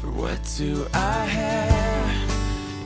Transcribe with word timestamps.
For 0.00 0.12
what 0.12 0.38
do 0.56 0.86
I 0.94 1.24
have 1.24 2.30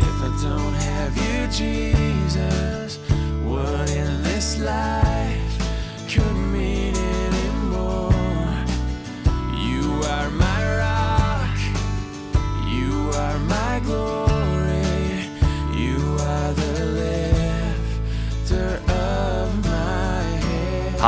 if 0.00 0.22
I 0.22 0.30
don't 0.42 0.72
have 0.72 1.14
you, 1.14 1.46
Jesus? 1.48 2.96
What 3.44 3.90
in 3.90 4.22
this 4.22 4.58
life 4.58 6.08
could 6.08 6.34
mean 6.34 6.71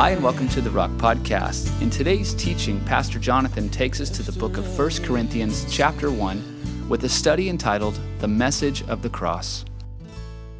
Hi, 0.05 0.11
and 0.11 0.21
welcome 0.21 0.47
to 0.49 0.61
the 0.61 0.69
Rock 0.69 0.91
Podcast. 0.91 1.81
In 1.81 1.89
today's 1.89 2.35
teaching, 2.35 2.79
Pastor 2.85 3.17
Jonathan 3.17 3.69
takes 3.69 3.99
us 3.99 4.07
to 4.11 4.21
the 4.21 4.37
book 4.37 4.57
of 4.57 4.77
1 4.77 5.03
Corinthians, 5.03 5.65
chapter 5.73 6.11
1, 6.11 6.87
with 6.87 7.03
a 7.05 7.09
study 7.09 7.49
entitled 7.49 7.99
The 8.19 8.27
Message 8.27 8.87
of 8.87 9.01
the 9.01 9.09
Cross. 9.09 9.65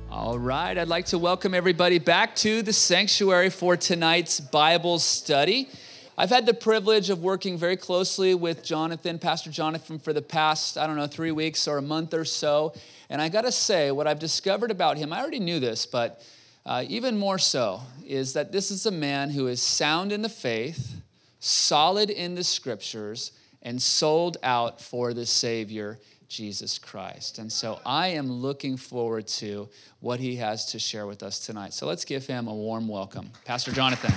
All 0.09 0.39
right, 0.39 0.75
I'd 0.75 0.87
like 0.87 1.05
to 1.05 1.20
welcome 1.20 1.53
everybody 1.53 1.99
back 1.99 2.35
to 2.37 2.63
the 2.63 2.73
sanctuary 2.73 3.51
for 3.51 3.77
tonight's 3.77 4.39
Bible 4.39 4.97
study. 4.97 5.70
I've 6.17 6.31
had 6.31 6.48
the 6.48 6.55
privilege 6.55 7.12
of 7.12 7.21
working 7.21 7.55
very 7.55 7.77
closely 7.77 8.34
with 8.34 8.63
Jonathan, 8.63 9.20
Pastor 9.20 9.51
Jonathan, 9.51 9.99
for 9.99 10.12
the 10.12 10.23
past, 10.23 10.75
I 10.75 10.87
don't 10.87 10.95
know, 10.95 11.05
three 11.05 11.31
weeks 11.31 11.67
or 11.67 11.77
a 11.77 11.84
month 11.84 12.15
or 12.15 12.25
so. 12.25 12.73
And 13.12 13.21
I 13.21 13.29
gotta 13.29 13.51
say, 13.51 13.91
what 13.91 14.07
I've 14.07 14.17
discovered 14.17 14.71
about 14.71 14.98
him, 14.98 15.13
I 15.13 15.21
already 15.21 15.39
knew 15.39 15.59
this, 15.59 15.85
but 15.85 16.23
uh, 16.65 16.83
even 16.87 17.17
more 17.17 17.37
so, 17.37 17.81
is 18.05 18.33
that 18.33 18.51
this 18.51 18.71
is 18.71 18.85
a 18.85 18.91
man 18.91 19.29
who 19.29 19.47
is 19.47 19.61
sound 19.61 20.11
in 20.11 20.21
the 20.23 20.29
faith, 20.29 20.95
solid 21.39 22.09
in 22.09 22.33
the 22.35 22.43
scriptures, 22.43 23.31
and 23.61 23.81
sold 23.81 24.37
out 24.41 24.81
for 24.81 25.13
the 25.13 25.25
Savior, 25.25 25.99
Jesus 26.27 26.79
Christ. 26.79 27.37
And 27.37 27.51
so 27.51 27.79
I 27.85 28.09
am 28.09 28.31
looking 28.31 28.77
forward 28.77 29.27
to 29.27 29.70
what 29.99 30.20
he 30.20 30.37
has 30.37 30.65
to 30.71 30.79
share 30.79 31.05
with 31.05 31.21
us 31.21 31.40
tonight. 31.40 31.73
So 31.73 31.85
let's 31.85 32.05
give 32.05 32.25
him 32.25 32.48
a 32.48 32.53
warm 32.53 32.87
welcome. 32.87 33.31
Pastor 33.43 33.71
Jonathan. 33.71 34.13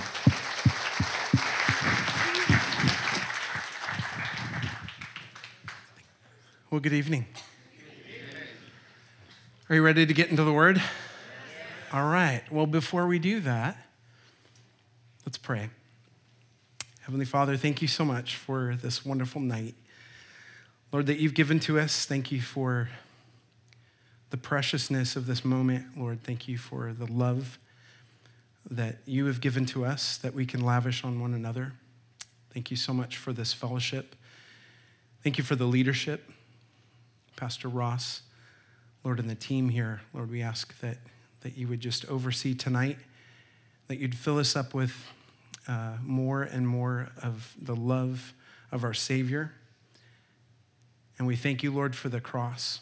Well, 6.71 6.79
good 6.79 6.93
evening. 6.93 7.25
Are 9.69 9.75
you 9.75 9.83
ready 9.83 10.05
to 10.05 10.13
get 10.13 10.29
into 10.29 10.43
the 10.43 10.53
Word? 10.53 10.81
All 11.91 12.07
right. 12.07 12.43
Well, 12.51 12.67
before 12.67 13.07
we 13.07 13.17
do 13.17 13.39
that, 13.39 13.75
let's 15.25 15.39
pray. 15.39 15.71
Heavenly 17.01 17.25
Father, 17.25 17.57
thank 17.57 17.81
you 17.81 17.87
so 17.87 18.05
much 18.05 18.35
for 18.35 18.75
this 18.75 19.03
wonderful 19.03 19.41
night. 19.41 19.73
Lord, 20.91 21.07
that 21.07 21.17
you've 21.17 21.33
given 21.33 21.59
to 21.61 21.79
us. 21.79 22.05
Thank 22.05 22.31
you 22.31 22.41
for 22.41 22.89
the 24.29 24.37
preciousness 24.37 25.15
of 25.15 25.25
this 25.25 25.43
moment. 25.43 25.97
Lord, 25.97 26.21
thank 26.23 26.47
you 26.47 26.59
for 26.59 26.93
the 26.93 27.11
love 27.11 27.57
that 28.69 28.97
you 29.07 29.25
have 29.25 29.41
given 29.41 29.65
to 29.67 29.83
us 29.83 30.17
that 30.17 30.35
we 30.35 30.45
can 30.45 30.63
lavish 30.63 31.03
on 31.03 31.19
one 31.19 31.33
another. 31.33 31.73
Thank 32.53 32.69
you 32.69 32.77
so 32.77 32.93
much 32.93 33.17
for 33.17 33.33
this 33.33 33.51
fellowship. 33.51 34.15
Thank 35.23 35.39
you 35.39 35.43
for 35.43 35.55
the 35.55 35.65
leadership, 35.65 36.29
Pastor 37.35 37.67
Ross, 37.67 38.21
Lord, 39.03 39.19
and 39.19 39.27
the 39.27 39.33
team 39.33 39.69
here. 39.69 40.01
Lord, 40.13 40.29
we 40.29 40.43
ask 40.43 40.79
that, 40.81 40.97
that 41.41 41.57
you 41.57 41.67
would 41.67 41.79
just 41.79 42.05
oversee 42.07 42.53
tonight, 42.53 42.97
that 43.87 43.97
you'd 43.97 44.15
fill 44.15 44.37
us 44.37 44.55
up 44.55 44.73
with 44.73 44.93
uh, 45.67 45.93
more 46.01 46.43
and 46.43 46.67
more 46.67 47.09
of 47.21 47.55
the 47.61 47.75
love 47.75 48.33
of 48.71 48.83
our 48.83 48.93
Savior. 48.93 49.53
And 51.17 51.27
we 51.27 51.35
thank 51.35 51.63
you, 51.63 51.71
Lord, 51.71 51.95
for 51.95 52.09
the 52.09 52.21
cross. 52.21 52.81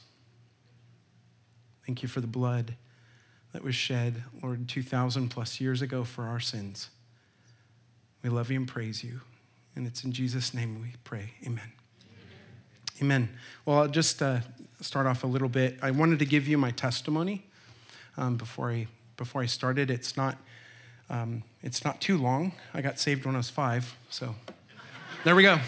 Thank 1.86 2.03
you 2.03 2.09
for 2.09 2.22
the 2.22 2.27
blood 2.27 2.75
that 3.53 3.64
was 3.64 3.75
shed, 3.75 4.23
Lord, 4.44 4.67
2,000 4.67 5.30
plus 5.30 5.59
years 5.59 5.82
ago 5.82 6.03
for 6.03 6.26
our 6.26 6.39
sins. 6.39 6.89
We 8.21 8.30
love 8.30 8.52
you 8.52 8.59
and 8.59 8.67
praise 8.67 9.03
you. 9.03 9.21
And 9.76 9.87
it's 9.87 10.03
in 10.03 10.11
Jesus' 10.11 10.53
name 10.53 10.82
we 10.82 10.93
pray. 11.03 11.32
Amen. 11.45 11.71
Amen. 13.02 13.30
Well, 13.65 13.80
I'll 13.80 13.87
just 13.87 14.21
uh, 14.21 14.39
start 14.82 15.05
off 15.08 15.23
a 15.23 15.27
little 15.27 15.49
bit. 15.49 15.77
I 15.82 15.92
wanted 15.92 16.20
to 16.20 16.26
give 16.26 16.48
you 16.48 16.58
my 16.58 16.71
testimony 16.71 17.46
um, 18.17 18.38
before, 18.38 18.72
I, 18.72 18.88
before 19.16 19.42
I 19.42 19.45
started. 19.45 19.89
It's 19.89 20.17
not, 20.17 20.38
um, 21.10 21.44
it's 21.61 21.86
not 21.86 22.02
too 22.02 22.17
long. 22.17 22.52
I 22.73 22.82
got 22.82 23.00
saved 23.00 23.26
when 23.26 23.36
I 23.36 23.39
was 23.39 23.50
five, 23.50 23.95
so 24.10 24.36
there 25.23 25.36
we 25.36 25.44
go. 25.44 25.60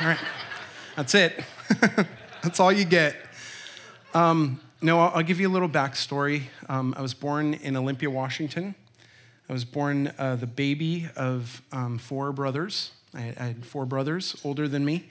All 0.00 0.06
right. 0.06 0.18
That's 0.96 1.14
it. 1.14 1.44
That's 2.42 2.58
all 2.58 2.72
you 2.72 2.84
get. 2.84 3.14
Um, 4.14 4.60
no, 4.80 5.00
I'll, 5.00 5.16
I'll, 5.16 5.22
give 5.22 5.38
you 5.38 5.48
a 5.48 5.52
little 5.52 5.68
backstory. 5.68 6.42
Um, 6.68 6.94
I 6.96 7.02
was 7.02 7.14
born 7.14 7.54
in 7.54 7.76
Olympia, 7.76 8.10
Washington. 8.10 8.74
I 9.48 9.52
was 9.52 9.64
born 9.64 10.12
uh, 10.18 10.36
the 10.36 10.46
baby 10.46 11.08
of 11.16 11.62
um, 11.72 11.98
four 11.98 12.32
brothers. 12.32 12.92
I, 13.14 13.34
I, 13.38 13.44
had 13.44 13.64
four 13.64 13.86
brothers 13.86 14.40
older 14.44 14.68
than 14.68 14.84
me. 14.84 15.08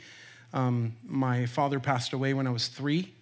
Um, 0.54 0.96
my 1.06 1.46
father 1.46 1.80
passed 1.80 2.14
away 2.14 2.34
when 2.34 2.48
I 2.48 2.52
was 2.52 2.68
three. 2.68 3.14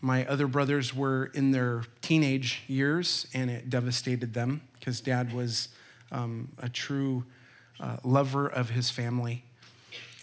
My 0.00 0.26
other 0.26 0.46
brothers 0.46 0.94
were 0.94 1.26
in 1.34 1.52
their 1.52 1.84
teenage 2.02 2.62
years, 2.68 3.26
and 3.32 3.50
it 3.50 3.70
devastated 3.70 4.34
them 4.34 4.60
because 4.78 5.00
dad 5.00 5.32
was 5.32 5.68
um, 6.12 6.48
a 6.58 6.68
true 6.68 7.24
uh, 7.80 7.96
lover 8.04 8.46
of 8.46 8.70
his 8.70 8.90
family. 8.90 9.44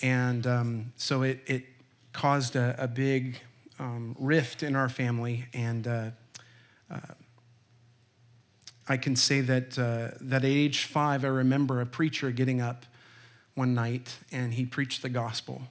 And 0.01 0.45
um, 0.45 0.93
so 0.95 1.23
it, 1.23 1.41
it 1.47 1.63
caused 2.11 2.55
a, 2.55 2.75
a 2.77 2.87
big 2.87 3.39
um, 3.79 4.15
rift 4.19 4.63
in 4.63 4.75
our 4.75 4.89
family. 4.89 5.45
And 5.53 5.87
uh, 5.87 6.09
uh, 6.89 6.99
I 8.87 8.97
can 8.97 9.15
say 9.15 9.41
that, 9.41 9.77
uh, 9.79 10.17
that 10.21 10.43
at 10.43 10.45
age 10.45 10.85
five, 10.85 11.23
I 11.23 11.29
remember 11.29 11.81
a 11.81 11.85
preacher 11.85 12.31
getting 12.31 12.61
up 12.61 12.85
one 13.55 13.73
night 13.73 14.17
and 14.31 14.53
he 14.53 14.65
preached 14.65 15.01
the 15.01 15.09
gospel. 15.09 15.63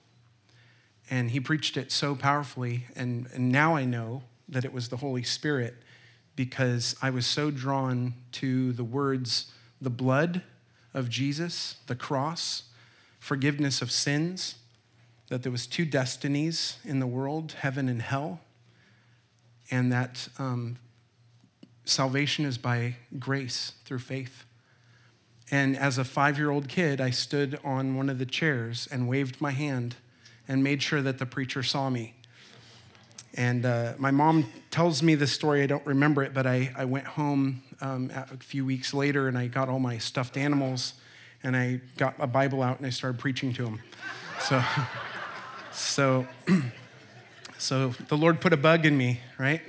And 1.11 1.31
he 1.31 1.41
preached 1.41 1.77
it 1.77 1.93
so 1.93 2.15
powerfully. 2.15 2.87
And, 2.97 3.29
and 3.35 3.51
now 3.51 3.77
I 3.77 3.85
know 3.85 4.23
that 4.49 4.65
it 4.65 4.73
was 4.73 4.89
the 4.89 4.99
Holy 4.99 5.23
Spirit 5.23 5.75
because 6.37 6.97
I 7.03 7.11
was 7.11 7.27
so 7.27 7.51
drawn 7.51 8.15
to 8.33 8.73
the 8.73 8.85
words, 8.85 9.53
the 9.81 9.91
blood 9.91 10.43
of 10.95 11.09
Jesus, 11.09 11.77
the 11.87 11.95
cross, 11.95 12.65
forgiveness 13.19 13.83
of 13.83 13.91
sins, 13.91 14.57
that 15.29 15.43
there 15.43 15.53
was 15.53 15.67
two 15.67 15.85
destinies 15.85 16.79
in 16.85 17.01
the 17.01 17.07
world, 17.07 17.53
heaven 17.61 17.89
and 17.89 18.03
hell, 18.03 18.41
and 19.71 19.93
that 19.93 20.29
um, 20.39 20.77
salvation 21.85 22.45
is 22.45 22.59
by 22.59 22.97
grace 23.19 23.73
through 23.85 23.99
faith. 23.99 24.45
And 25.51 25.77
as 25.77 25.99
a 25.99 26.05
five 26.05 26.39
year 26.39 26.51
old 26.51 26.69
kid, 26.69 27.01
I 27.01 27.11
stood 27.11 27.59
on 27.65 27.97
one 27.97 28.09
of 28.09 28.19
the 28.19 28.27
chairs 28.27 28.89
and 28.91 29.09
waved 29.09 29.41
my 29.41 29.51
hand 29.51 29.97
and 30.53 30.63
made 30.63 30.83
sure 30.83 31.01
that 31.01 31.17
the 31.17 31.25
preacher 31.25 31.63
saw 31.63 31.89
me. 31.89 32.13
And 33.35 33.65
uh, 33.65 33.95
my 33.97 34.11
mom 34.11 34.53
tells 34.71 35.03
me 35.03 35.15
this 35.15 35.33
story. 35.33 35.63
I 35.63 35.67
don't 35.67 35.87
remember 35.87 36.23
it, 36.23 36.35
but 36.35 36.47
I, 36.47 36.71
I 36.77 36.85
went 36.85 37.07
home 37.07 37.63
um, 37.81 38.11
a 38.15 38.37
few 38.37 38.67
weeks 38.67 38.93
later 38.93 39.29
and 39.29 39.39
I 39.39 39.47
got 39.47 39.71
all 39.71 39.79
my 39.79 39.97
stuffed 39.97 40.37
animals 40.37 40.93
and 41.43 41.57
I 41.57 41.81
got 41.97 42.17
a 42.19 42.27
Bible 42.27 42.63
out 42.63 42.77
and 42.77 42.87
I 42.87 42.91
started 42.91 43.19
preaching 43.19 43.55
to 43.55 43.65
them. 43.65 43.81
So, 44.41 44.63
so, 45.73 46.27
so 47.59 47.95
the 48.09 48.19
Lord 48.19 48.43
put 48.43 48.53
a 48.53 48.59
bug 48.59 48.85
in 48.85 48.99
me, 48.99 49.21
right? 49.39 49.63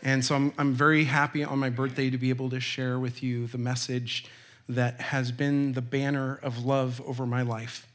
And 0.00 0.24
so 0.24 0.36
I'm, 0.36 0.54
I'm 0.58 0.74
very 0.74 1.04
happy 1.04 1.42
on 1.42 1.58
my 1.58 1.70
birthday 1.70 2.08
to 2.08 2.18
be 2.18 2.30
able 2.30 2.50
to 2.50 2.60
share 2.60 3.00
with 3.00 3.20
you 3.20 3.48
the 3.48 3.58
message 3.58 4.26
that 4.68 5.00
has 5.00 5.32
been 5.32 5.72
the 5.72 5.82
banner 5.82 6.38
of 6.40 6.64
love 6.64 7.02
over 7.04 7.26
my 7.26 7.42
life. 7.42 7.88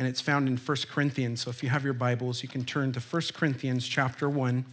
And 0.00 0.08
it's 0.08 0.22
found 0.22 0.48
in 0.48 0.56
1 0.56 0.76
Corinthians. 0.90 1.42
So 1.42 1.50
if 1.50 1.62
you 1.62 1.68
have 1.68 1.84
your 1.84 1.92
Bibles, 1.92 2.42
you 2.42 2.48
can 2.48 2.64
turn 2.64 2.90
to 2.92 3.00
1 3.00 3.22
Corinthians 3.34 3.86
chapter 3.86 4.30
1. 4.30 4.64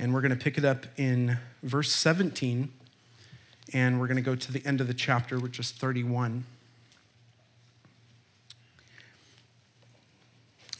And 0.00 0.12
we're 0.12 0.20
going 0.20 0.36
to 0.36 0.36
pick 0.36 0.58
it 0.58 0.64
up 0.64 0.86
in 0.96 1.38
verse 1.62 1.92
17. 1.92 2.72
And 3.72 4.00
we're 4.00 4.08
going 4.08 4.16
to 4.16 4.20
go 4.20 4.34
to 4.34 4.50
the 4.50 4.66
end 4.66 4.80
of 4.80 4.88
the 4.88 4.94
chapter, 4.94 5.38
which 5.38 5.60
is 5.60 5.70
31. 5.70 6.42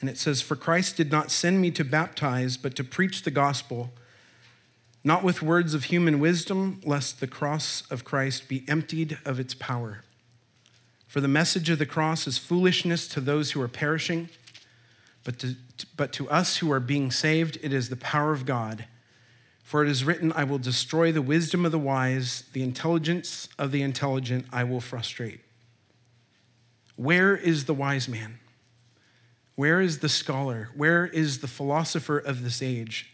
And 0.01 0.11
it 0.11 0.19
says, 0.19 0.43
For 0.43 0.57
Christ 0.57 0.97
did 0.97 1.13
not 1.13 1.31
send 1.31 1.61
me 1.61 1.71
to 1.71 1.85
baptize, 1.85 2.57
but 2.57 2.75
to 2.75 2.83
preach 2.83 3.23
the 3.23 3.31
gospel, 3.31 3.93
not 5.05 5.23
with 5.23 5.43
words 5.43 5.75
of 5.75 5.85
human 5.85 6.19
wisdom, 6.19 6.81
lest 6.83 7.21
the 7.21 7.27
cross 7.27 7.83
of 7.91 8.05
Christ 8.05 8.49
be 8.49 8.65
emptied 8.67 9.19
of 9.27 9.39
its 9.39 9.53
power. 9.53 10.03
For 11.07 11.21
the 11.21 11.29
message 11.29 11.69
of 11.69 11.79
the 11.79 11.87
cross 11.87 12.27
is 12.27 12.39
foolishness 12.39 13.07
to 13.09 13.21
those 13.21 13.53
who 13.53 13.61
are 13.61 13.69
perishing, 13.69 14.31
but 15.23 15.39
to, 15.41 15.57
but 15.97 16.13
to 16.15 16.29
us 16.31 16.57
who 16.57 16.73
are 16.73 16.81
being 16.81 17.11
saved, 17.11 17.59
it 17.63 17.73
is 17.73 17.91
the 17.91 17.97
power 17.97 18.33
of 18.33 18.47
God. 18.47 18.87
For 19.63 19.83
it 19.83 19.91
is 19.91 20.05
written, 20.05 20.33
I 20.33 20.45
will 20.45 20.59
destroy 20.59 21.13
the 21.13 21.23
wisdom 21.23 21.65
of 21.65 21.73
the 21.73 21.79
wise, 21.79 22.45
the 22.53 22.63
intelligence 22.63 23.49
of 23.59 23.73
the 23.73 23.83
intelligent 23.83 24.47
I 24.53 24.65
will 24.65 24.81
frustrate. 24.81 25.41
Where 26.97 27.37
is 27.37 27.67
the 27.67 27.75
wise 27.75 28.09
man? 28.09 28.39
Where 29.55 29.81
is 29.81 30.01
the 30.01 30.09
scholar? 30.09 30.71
Where 30.75 31.07
is 31.07 31.41
the 31.41 31.49
philosopher 31.49 32.19
of 32.19 32.43
this 32.43 32.61
age? 32.63 33.14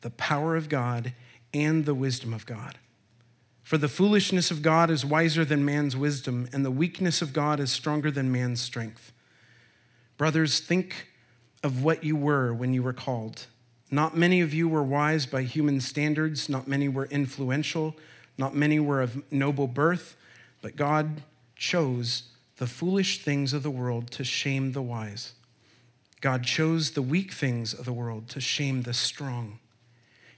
the 0.00 0.10
power 0.10 0.56
of 0.56 0.68
God 0.68 1.12
and 1.52 1.84
the 1.84 1.94
wisdom 1.94 2.32
of 2.32 2.46
God. 2.46 2.78
For 3.62 3.76
the 3.76 3.88
foolishness 3.88 4.50
of 4.50 4.62
God 4.62 4.90
is 4.90 5.04
wiser 5.04 5.44
than 5.44 5.64
man's 5.64 5.96
wisdom, 5.96 6.48
and 6.52 6.64
the 6.64 6.70
weakness 6.70 7.20
of 7.20 7.32
God 7.32 7.60
is 7.60 7.70
stronger 7.70 8.10
than 8.10 8.32
man's 8.32 8.60
strength. 8.60 9.12
Brothers, 10.16 10.60
think 10.60 11.08
of 11.62 11.84
what 11.84 12.02
you 12.02 12.16
were 12.16 12.54
when 12.54 12.72
you 12.72 12.82
were 12.82 12.92
called. 12.92 13.46
Not 13.90 14.16
many 14.16 14.40
of 14.40 14.54
you 14.54 14.68
were 14.68 14.82
wise 14.82 15.26
by 15.26 15.42
human 15.42 15.80
standards, 15.80 16.48
not 16.48 16.66
many 16.66 16.88
were 16.88 17.06
influential, 17.06 17.94
not 18.36 18.54
many 18.54 18.78
were 18.78 19.02
of 19.02 19.22
noble 19.32 19.66
birth, 19.66 20.16
but 20.62 20.76
God 20.76 21.22
chose 21.56 22.24
the 22.56 22.66
foolish 22.66 23.22
things 23.22 23.52
of 23.52 23.62
the 23.62 23.70
world 23.70 24.10
to 24.12 24.24
shame 24.24 24.72
the 24.72 24.82
wise. 24.82 25.32
God 26.20 26.44
chose 26.44 26.92
the 26.92 27.02
weak 27.02 27.32
things 27.32 27.72
of 27.72 27.84
the 27.84 27.92
world 27.92 28.28
to 28.30 28.40
shame 28.40 28.82
the 28.82 28.94
strong. 28.94 29.58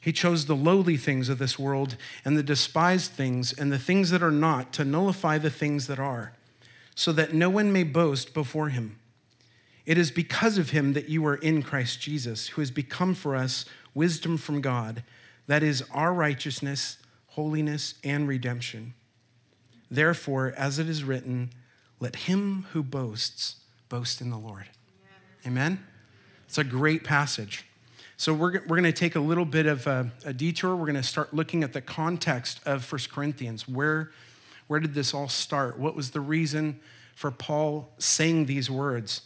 He 0.00 0.12
chose 0.12 0.46
the 0.46 0.56
lowly 0.56 0.96
things 0.96 1.28
of 1.28 1.38
this 1.38 1.58
world 1.58 1.96
and 2.24 2.36
the 2.36 2.42
despised 2.42 3.12
things 3.12 3.52
and 3.52 3.70
the 3.70 3.78
things 3.78 4.10
that 4.10 4.22
are 4.22 4.30
not 4.30 4.72
to 4.74 4.84
nullify 4.84 5.36
the 5.36 5.50
things 5.50 5.86
that 5.88 5.98
are, 5.98 6.32
so 6.94 7.12
that 7.12 7.34
no 7.34 7.50
one 7.50 7.72
may 7.72 7.84
boast 7.84 8.32
before 8.32 8.70
him. 8.70 8.98
It 9.84 9.98
is 9.98 10.10
because 10.10 10.56
of 10.56 10.70
him 10.70 10.94
that 10.94 11.08
you 11.08 11.26
are 11.26 11.36
in 11.36 11.62
Christ 11.62 12.00
Jesus, 12.00 12.48
who 12.48 12.62
has 12.62 12.70
become 12.70 13.14
for 13.14 13.36
us 13.36 13.66
wisdom 13.94 14.38
from 14.38 14.60
God, 14.60 15.02
that 15.46 15.62
is 15.62 15.84
our 15.92 16.14
righteousness, 16.14 16.96
holiness, 17.28 17.94
and 18.02 18.26
redemption. 18.26 18.94
Therefore, 19.90 20.54
as 20.56 20.78
it 20.78 20.88
is 20.88 21.04
written, 21.04 21.50
let 21.98 22.16
him 22.16 22.66
who 22.72 22.82
boasts 22.82 23.56
boast 23.88 24.20
in 24.20 24.30
the 24.30 24.38
Lord. 24.38 24.66
Amen? 25.46 25.84
It's 26.46 26.58
a 26.58 26.64
great 26.64 27.04
passage. 27.04 27.66
So, 28.20 28.34
we're, 28.34 28.60
we're 28.66 28.76
going 28.76 28.82
to 28.82 28.92
take 28.92 29.16
a 29.16 29.20
little 29.20 29.46
bit 29.46 29.64
of 29.64 29.86
a, 29.86 30.10
a 30.26 30.34
detour. 30.34 30.76
We're 30.76 30.84
going 30.84 30.94
to 30.96 31.02
start 31.02 31.32
looking 31.32 31.64
at 31.64 31.72
the 31.72 31.80
context 31.80 32.60
of 32.66 32.92
1 32.92 33.00
Corinthians. 33.10 33.66
Where, 33.66 34.10
where 34.66 34.78
did 34.78 34.92
this 34.92 35.14
all 35.14 35.26
start? 35.26 35.78
What 35.78 35.96
was 35.96 36.10
the 36.10 36.20
reason 36.20 36.80
for 37.14 37.30
Paul 37.30 37.88
saying 37.96 38.44
these 38.44 38.70
words? 38.70 39.22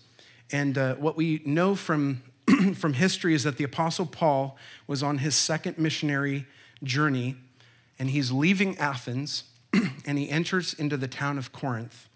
And 0.52 0.78
uh, 0.78 0.94
what 0.94 1.16
we 1.16 1.42
know 1.44 1.74
from, 1.74 2.22
from 2.76 2.92
history 2.92 3.34
is 3.34 3.42
that 3.42 3.56
the 3.56 3.64
Apostle 3.64 4.06
Paul 4.06 4.56
was 4.86 5.02
on 5.02 5.18
his 5.18 5.34
second 5.34 5.76
missionary 5.76 6.46
journey, 6.84 7.34
and 7.98 8.10
he's 8.10 8.30
leaving 8.30 8.78
Athens, 8.78 9.42
and 10.06 10.18
he 10.18 10.30
enters 10.30 10.72
into 10.72 10.96
the 10.96 11.08
town 11.08 11.36
of 11.36 11.50
Corinth. 11.50 12.08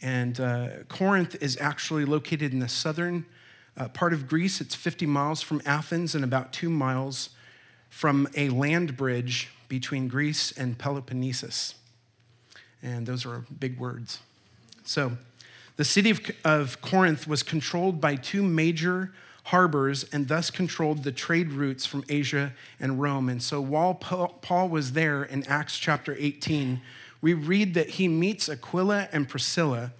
And 0.00 0.40
uh, 0.40 0.68
Corinth 0.88 1.36
is 1.42 1.58
actually 1.60 2.06
located 2.06 2.54
in 2.54 2.60
the 2.60 2.68
southern 2.68 3.26
uh, 3.76 3.88
part 3.88 4.12
of 4.12 4.28
Greece. 4.28 4.60
It's 4.60 4.74
50 4.74 5.06
miles 5.06 5.42
from 5.42 5.62
Athens 5.64 6.14
and 6.14 6.24
about 6.24 6.52
two 6.52 6.70
miles 6.70 7.30
from 7.88 8.28
a 8.36 8.48
land 8.48 8.96
bridge 8.96 9.50
between 9.68 10.08
Greece 10.08 10.52
and 10.52 10.78
Peloponnesus. 10.78 11.74
And 12.82 13.06
those 13.06 13.24
are 13.24 13.44
big 13.58 13.78
words. 13.78 14.20
So, 14.84 15.12
the 15.76 15.84
city 15.84 16.10
of, 16.10 16.20
of 16.44 16.80
Corinth 16.82 17.26
was 17.26 17.42
controlled 17.42 18.00
by 18.00 18.16
two 18.16 18.42
major 18.42 19.12
harbors 19.44 20.04
and 20.12 20.28
thus 20.28 20.50
controlled 20.50 21.02
the 21.02 21.12
trade 21.12 21.52
routes 21.52 21.86
from 21.86 22.04
Asia 22.08 22.52
and 22.78 23.00
Rome. 23.00 23.28
And 23.28 23.42
so, 23.42 23.60
while 23.60 23.94
Paul 23.94 24.68
was 24.68 24.92
there 24.92 25.24
in 25.24 25.46
Acts 25.46 25.78
chapter 25.78 26.14
18, 26.18 26.80
we 27.20 27.34
read 27.34 27.74
that 27.74 27.90
he 27.90 28.08
meets 28.08 28.48
Aquila 28.48 29.08
and 29.12 29.28
Priscilla 29.28 29.92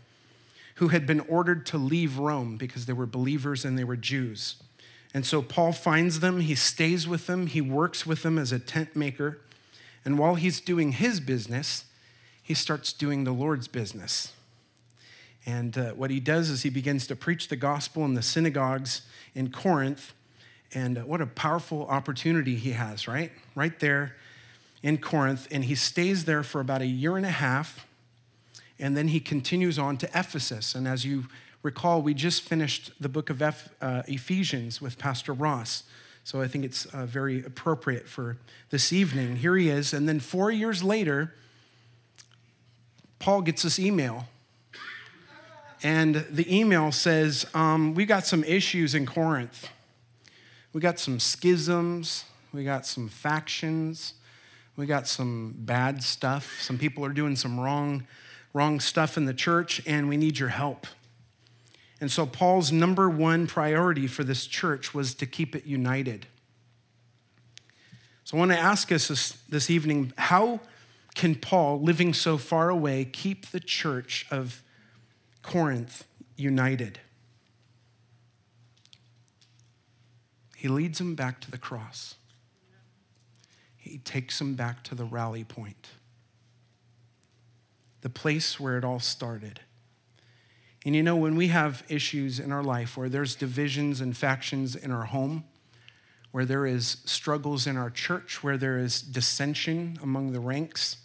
who 0.82 0.88
had 0.88 1.06
been 1.06 1.20
ordered 1.20 1.64
to 1.64 1.79
leave 1.79 2.19
Rome 2.19 2.56
because 2.56 2.87
they 2.87 2.93
were 2.93 3.06
believers 3.06 3.64
and 3.64 3.79
they 3.79 3.84
were 3.84 3.94
Jews. 3.94 4.56
And 5.14 5.25
so 5.25 5.40
Paul 5.40 5.70
finds 5.70 6.19
them, 6.19 6.40
he 6.40 6.56
stays 6.56 7.06
with 7.06 7.29
them, 7.29 7.46
he 7.46 7.61
works 7.61 8.05
with 8.05 8.25
them 8.25 8.37
as 8.37 8.50
a 8.50 8.58
tent 8.58 8.96
maker. 8.96 9.38
And 10.05 10.19
while 10.19 10.34
he's 10.34 10.61
doing 10.61 10.90
his 10.90 11.20
business, 11.20 11.84
he 12.43 12.52
starts 12.52 12.93
doing 12.93 13.23
the 13.23 13.31
Lord's 13.31 13.69
business. 13.69 14.32
And 15.46 15.79
uh, 15.79 15.90
what 15.93 16.11
he 16.11 16.19
does 16.19 16.50
is 16.50 16.62
he 16.62 16.69
begins 16.69 17.06
to 17.06 17.14
preach 17.14 17.46
the 17.46 17.55
gospel 17.55 18.05
in 18.05 18.14
the 18.14 18.20
synagogues 18.20 19.02
in 19.37 19.52
Corinth. 19.52 20.14
And 20.75 20.99
uh, 20.99 21.02
what 21.02 21.20
a 21.20 21.26
powerful 21.26 21.87
opportunity 21.87 22.56
he 22.56 22.73
has, 22.73 23.06
right? 23.06 23.31
Right 23.55 23.78
there 23.78 24.17
in 24.82 24.99
Corinth. 24.99 25.46
And 25.52 25.67
he 25.67 25.76
stays 25.76 26.25
there 26.25 26.43
for 26.43 26.61
about 26.61 26.82
a 26.82 26.87
year 26.87 27.17
and 27.17 27.25
a 27.25 27.31
half 27.31 27.87
and 28.82 28.96
then 28.96 29.08
he 29.08 29.20
continues 29.20 29.79
on 29.79 29.96
to 29.99 30.06
Ephesus. 30.08 30.75
And 30.75 30.88
as 30.88 31.05
you 31.05 31.26
recall, 31.62 32.02
we 32.02 32.14
just 32.14 32.43
finished 32.43 32.90
the 33.00 33.08
book 33.08 33.31
of 33.31 33.40
uh, 33.40 34.02
Ephesians 34.08 34.82
with 34.82 34.99
Pastor 34.99 35.32
Ross. 35.32 35.84
So 36.25 36.43
I 36.43 36.49
think 36.49 36.64
it's 36.64 36.87
uh, 36.87 37.06
very 37.06 37.44
appropriate 37.44 38.08
for 38.08 38.38
this 38.70 38.93
evening. 38.93 39.37
Here 39.37 39.56
he 39.56 39.69
is. 39.69 39.93
And 39.93 40.08
then 40.08 40.19
four 40.19 40.50
years 40.50 40.82
later, 40.82 41.32
Paul 43.20 43.43
gets 43.43 43.62
this 43.62 43.79
email. 43.79 44.26
And 45.85 46.17
the 46.28 46.52
email 46.52 46.90
says, 46.90 47.46
um, 47.55 47.94
We 47.94 48.05
got 48.05 48.26
some 48.26 48.43
issues 48.43 48.96
in 48.96 49.06
Corinth. 49.06 49.69
We 50.73 50.81
got 50.81 50.99
some 50.99 51.20
schisms. 51.20 52.25
We 52.52 52.64
got 52.64 52.85
some 52.85 53.08
factions. 53.08 54.14
We 54.76 54.87
got 54.87 55.06
some 55.06 55.55
bad 55.56 56.02
stuff. 56.02 56.61
Some 56.61 56.78
people 56.78 57.05
are 57.05 57.12
doing 57.12 57.37
some 57.37 57.61
wrong 57.61 58.08
wrong 58.52 58.81
stuff 58.81 59.16
in 59.16 59.25
the 59.25 59.34
church, 59.34 59.81
and 59.87 60.08
we 60.08 60.16
need 60.16 60.38
your 60.38 60.50
help. 60.50 60.87
And 62.00 62.10
so, 62.10 62.26
Paul's 62.26 62.72
number 62.72 63.08
one 63.08 63.46
priority 63.46 64.06
for 64.06 64.25
this 64.25 64.47
church 64.47 64.92
was 64.92 65.14
to 65.14 65.26
keep 65.26 65.54
it 65.54 65.66
united. 65.66 66.26
So, 68.25 68.37
I 68.37 68.40
want 68.40 68.50
to 68.50 68.59
ask 68.59 68.90
us 68.90 69.09
this, 69.09 69.32
this 69.49 69.71
evening 69.71 70.12
how 70.18 70.61
can 71.14 71.35
Paul, 71.35 71.80
living 71.80 72.12
so 72.14 72.38
far 72.38 72.71
away, 72.71 73.04
keep 73.04 73.47
the 73.50 73.61
church 73.61 74.26
of 74.30 74.62
Corinth 75.42 76.04
united? 76.37 76.99
He 80.56 80.68
leads 80.68 80.99
them 80.99 81.14
back 81.14 81.40
to 81.40 81.50
the 81.50 81.59
cross. 81.59 82.16
He 83.76 83.99
takes 83.99 84.38
them 84.38 84.54
back 84.54 84.85
to 84.85 84.94
the 84.94 85.04
rally 85.04 85.44
point 85.44 85.88
the 88.02 88.11
place 88.11 88.61
where 88.61 88.76
it 88.76 88.85
all 88.85 89.00
started. 89.00 89.61
And 90.85 90.94
you 90.94 91.02
know, 91.02 91.16
when 91.16 91.37
we 91.37 91.49
have 91.49 91.85
issues 91.88 92.38
in 92.38 92.52
our 92.52 92.62
life 92.62 92.97
where 92.97 93.09
there's 93.09 93.35
divisions 93.35 94.00
and 94.00 94.16
factions 94.16 94.76
in 94.76 94.90
our 94.90 95.04
home, 95.04 95.44
where 96.32 96.44
there 96.44 96.66
is 96.66 96.99
struggles 97.04 97.66
in 97.66 97.76
our 97.76 97.90
church, 97.90 98.42
where 98.42 98.56
there 98.56 98.78
is 98.78 99.00
dissension 99.00 99.99
among 100.02 100.32
the 100.32 100.40
ranks, 100.40 100.97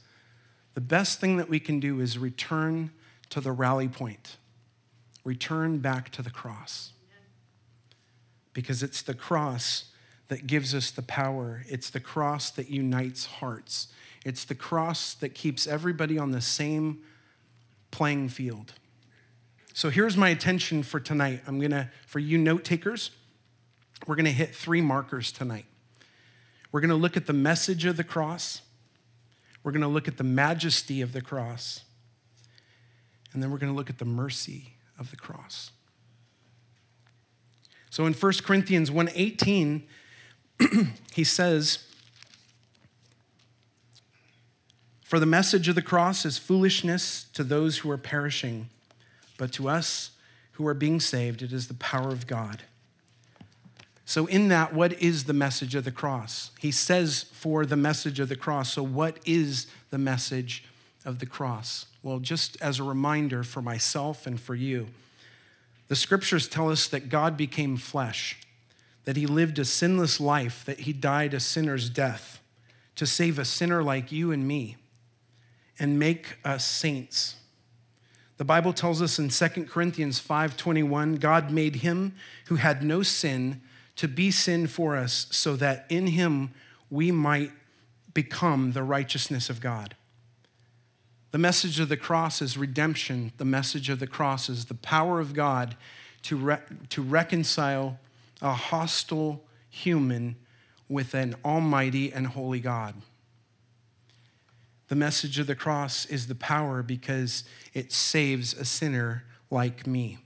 the 0.74 0.82
best 0.82 1.20
thing 1.20 1.38
that 1.38 1.50
we 1.50 1.60
can 1.60 1.80
do 1.80 2.00
is 2.00 2.18
return 2.18 2.92
to 3.30 3.42
the 3.42 3.52
rally 3.52 3.88
point, 3.88 4.38
return 5.24 5.80
back 5.80 6.10
to 6.12 6.22
the 6.22 6.30
cross. 6.30 6.94
Because 8.54 8.82
it's 8.82 9.04
the 9.04 9.14
cross 9.14 9.86
that 10.30 10.48
gives 10.48 10.74
us 10.74 10.90
the 10.90 11.02
power, 11.04 11.64
it's 11.68 11.90
the 11.90 12.00
cross 12.00 12.50
that 12.52 12.70
unites 12.70 13.26
hearts, 13.26 13.90
it's 14.26 14.46
the 14.46 14.56
cross 14.56 15.14
that 15.16 15.30
keeps 15.30 15.68
everybody 15.68 16.18
on 16.18 16.32
the 16.32 16.42
same 16.42 17.04
playing 17.92 18.30
field. 18.30 18.74
So 19.74 19.90
here's 19.90 20.18
my 20.18 20.30
attention 20.30 20.84
for 20.84 21.00
tonight. 21.00 21.42
I'm 21.46 21.60
to, 21.72 21.90
for 22.08 22.20
you 22.20 22.38
note 22.38 22.64
takers, 22.64 23.12
we're 24.06 24.16
to 24.26 24.32
hit 24.32 24.56
three 24.56 24.82
markers 24.82 25.32
tonight. 25.32 25.66
We're 26.72 26.82
to 26.90 26.96
look 26.96 27.16
at 27.16 27.28
the 27.28 27.34
message 27.34 27.86
of 27.86 27.98
the 27.98 28.04
cross, 28.04 28.62
we're 29.64 29.72
to 29.82 29.88
look 29.88 30.08
at 30.08 30.18
the 30.18 30.24
majesty 30.24 31.02
of 31.02 31.14
the 31.14 31.22
cross, 31.22 31.82
and 33.34 33.42
then 33.42 33.52
we're 33.52 33.60
to 33.72 33.76
look 33.76 33.90
at 33.90 34.00
the 34.00 34.06
mercy 34.06 34.74
of 35.00 35.12
the 35.12 35.18
cross. 35.18 35.72
So 37.90 38.06
in 38.06 38.14
1 38.14 38.34
Corinthians 38.44 38.90
1:18, 38.92 39.84
he 41.14 41.24
says, 41.24 41.87
For 45.08 45.22
the 45.22 45.26
message 45.26 45.70
of 45.70 45.76
the 45.76 45.82
cross 45.82 46.26
is 46.26 46.38
foolishness 46.38 47.28
to 47.32 47.42
those 47.42 47.78
who 47.78 47.90
are 47.90 47.98
perishing, 47.98 48.68
but 49.38 49.54
to 49.54 49.70
us 49.70 50.12
who 50.52 50.68
are 50.68 50.74
being 50.74 51.00
saved, 51.00 51.42
it 51.42 51.54
is 51.54 51.70
the 51.70 51.76
power 51.76 52.10
of 52.10 52.28
God. 52.28 52.64
So, 54.04 54.26
in 54.26 54.50
that, 54.50 54.74
what 54.74 55.02
is 55.02 55.24
the 55.24 55.32
message 55.32 55.76
of 55.76 55.86
the 55.86 55.94
cross? 55.94 56.52
He 56.60 56.72
says 56.72 57.24
for 57.32 57.66
the 57.66 57.78
message 57.78 58.20
of 58.20 58.28
the 58.28 58.36
cross. 58.36 58.74
So, 58.74 58.84
what 58.84 59.20
is 59.26 59.68
the 59.92 59.98
message 59.98 60.66
of 61.06 61.20
the 61.20 61.26
cross? 61.26 61.86
Well, 62.04 62.20
just 62.20 62.62
as 62.62 62.78
a 62.78 62.84
reminder 62.84 63.46
for 63.46 63.62
myself 63.62 64.28
and 64.28 64.38
for 64.38 64.56
you, 64.56 64.88
the 65.88 65.96
scriptures 65.96 66.50
tell 66.50 66.70
us 66.70 66.86
that 66.90 67.08
God 67.08 67.38
became 67.38 67.78
flesh, 67.78 68.42
that 69.06 69.16
he 69.16 69.26
lived 69.26 69.58
a 69.58 69.64
sinless 69.64 70.20
life, 70.20 70.66
that 70.66 70.82
he 70.82 70.92
died 70.92 71.34
a 71.34 71.40
sinner's 71.40 71.90
death 71.90 72.42
to 72.98 73.06
save 73.06 73.40
a 73.40 73.46
sinner 73.46 73.82
like 73.82 74.12
you 74.12 74.34
and 74.34 74.46
me 74.46 74.76
and 75.80 76.00
make 76.00 76.38
us 76.44 76.66
saints. 76.66 77.36
The 78.38 78.46
Bible 78.46 78.74
tells 78.74 79.02
us 79.02 79.18
in 79.18 79.30
2 79.30 79.68
Corinthians 79.68 80.20
5:21, 80.20 81.16
God 81.16 81.52
made 81.52 81.78
him 81.78 82.16
who 82.46 82.56
had 82.56 82.84
no 82.84 83.02
sin 83.04 83.62
to 83.96 84.08
be 84.08 84.30
sin 84.30 84.68
for 84.68 84.96
us 84.96 85.28
so 85.32 85.56
that 85.56 85.86
in 85.90 86.08
him 86.08 86.52
we 86.90 87.12
might 87.12 87.52
become 88.14 88.72
the 88.72 88.84
righteousness 88.84 89.50
of 89.50 89.60
God. 89.60 89.96
The 91.32 91.38
message 91.38 91.80
of 91.80 91.90
the 91.90 91.98
cross 91.98 92.42
is 92.42 92.58
redemption. 92.58 93.34
The 93.38 93.46
message 93.46 93.90
of 93.90 94.00
the 94.00 94.08
cross 94.08 94.50
is 94.50 94.66
the 94.66 94.74
power 94.74 95.20
of 95.20 95.34
God 95.34 95.76
to, 96.24 96.38
re- 96.38 96.62
to 96.90 97.02
reconcile 97.02 98.00
a 98.42 98.54
hostile 98.54 99.44
human 99.70 100.36
with 100.88 101.14
an 101.14 101.36
almighty 101.44 102.14
and 102.14 102.28
holy 102.28 102.60
God. 102.60 102.96
The 104.88 104.96
message 104.96 105.38
of 105.40 105.48
the 105.48 105.56
cross 105.56 106.06
is 106.06 106.28
the 106.28 106.36
power 106.36 106.82
because 106.82 107.44
it 107.74 107.92
saves 107.92 108.54
a 108.54 108.66
sinner 108.66 109.24
like 109.50 109.86
me. 109.86 110.20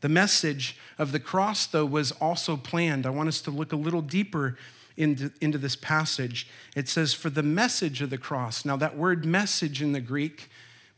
The 0.00 0.08
message 0.08 0.78
of 0.98 1.12
the 1.12 1.20
cross, 1.20 1.66
though, 1.66 1.86
was 1.86 2.12
also 2.12 2.56
planned. 2.56 3.06
I 3.06 3.10
want 3.10 3.28
us 3.28 3.40
to 3.42 3.50
look 3.50 3.72
a 3.72 3.76
little 3.76 4.02
deeper 4.02 4.56
into, 4.96 5.32
into 5.40 5.58
this 5.58 5.76
passage. 5.76 6.46
It 6.76 6.88
says, 6.88 7.14
For 7.14 7.30
the 7.30 7.42
message 7.42 8.02
of 8.02 8.10
the 8.10 8.18
cross. 8.18 8.64
Now, 8.64 8.76
that 8.76 8.96
word 8.96 9.24
message 9.24 9.82
in 9.82 9.92
the 9.92 10.00
Greek 10.00 10.48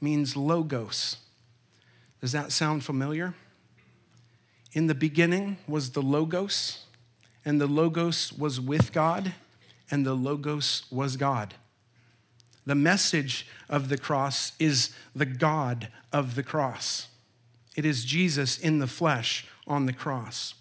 means 0.00 0.36
logos. 0.36 1.16
Does 2.20 2.32
that 2.32 2.52
sound 2.52 2.84
familiar? 2.84 3.34
In 4.72 4.88
the 4.88 4.94
beginning 4.94 5.58
was 5.66 5.92
the 5.92 6.02
Logos, 6.02 6.84
and 7.44 7.60
the 7.60 7.66
Logos 7.66 8.32
was 8.32 8.60
with 8.60 8.92
God, 8.92 9.32
and 9.90 10.04
the 10.04 10.14
Logos 10.14 10.84
was 10.90 11.16
God. 11.16 11.54
The 12.66 12.74
message 12.74 13.46
of 13.68 13.88
the 13.88 13.96
cross 13.96 14.52
is 14.58 14.90
the 15.14 15.24
God 15.24 15.88
of 16.12 16.34
the 16.34 16.42
cross. 16.42 17.08
It 17.76 17.84
is 17.84 18.04
Jesus 18.04 18.58
in 18.58 18.80
the 18.80 18.86
flesh 18.86 19.46
on 19.66 19.86
the 19.86 19.92
cross. 19.92 20.54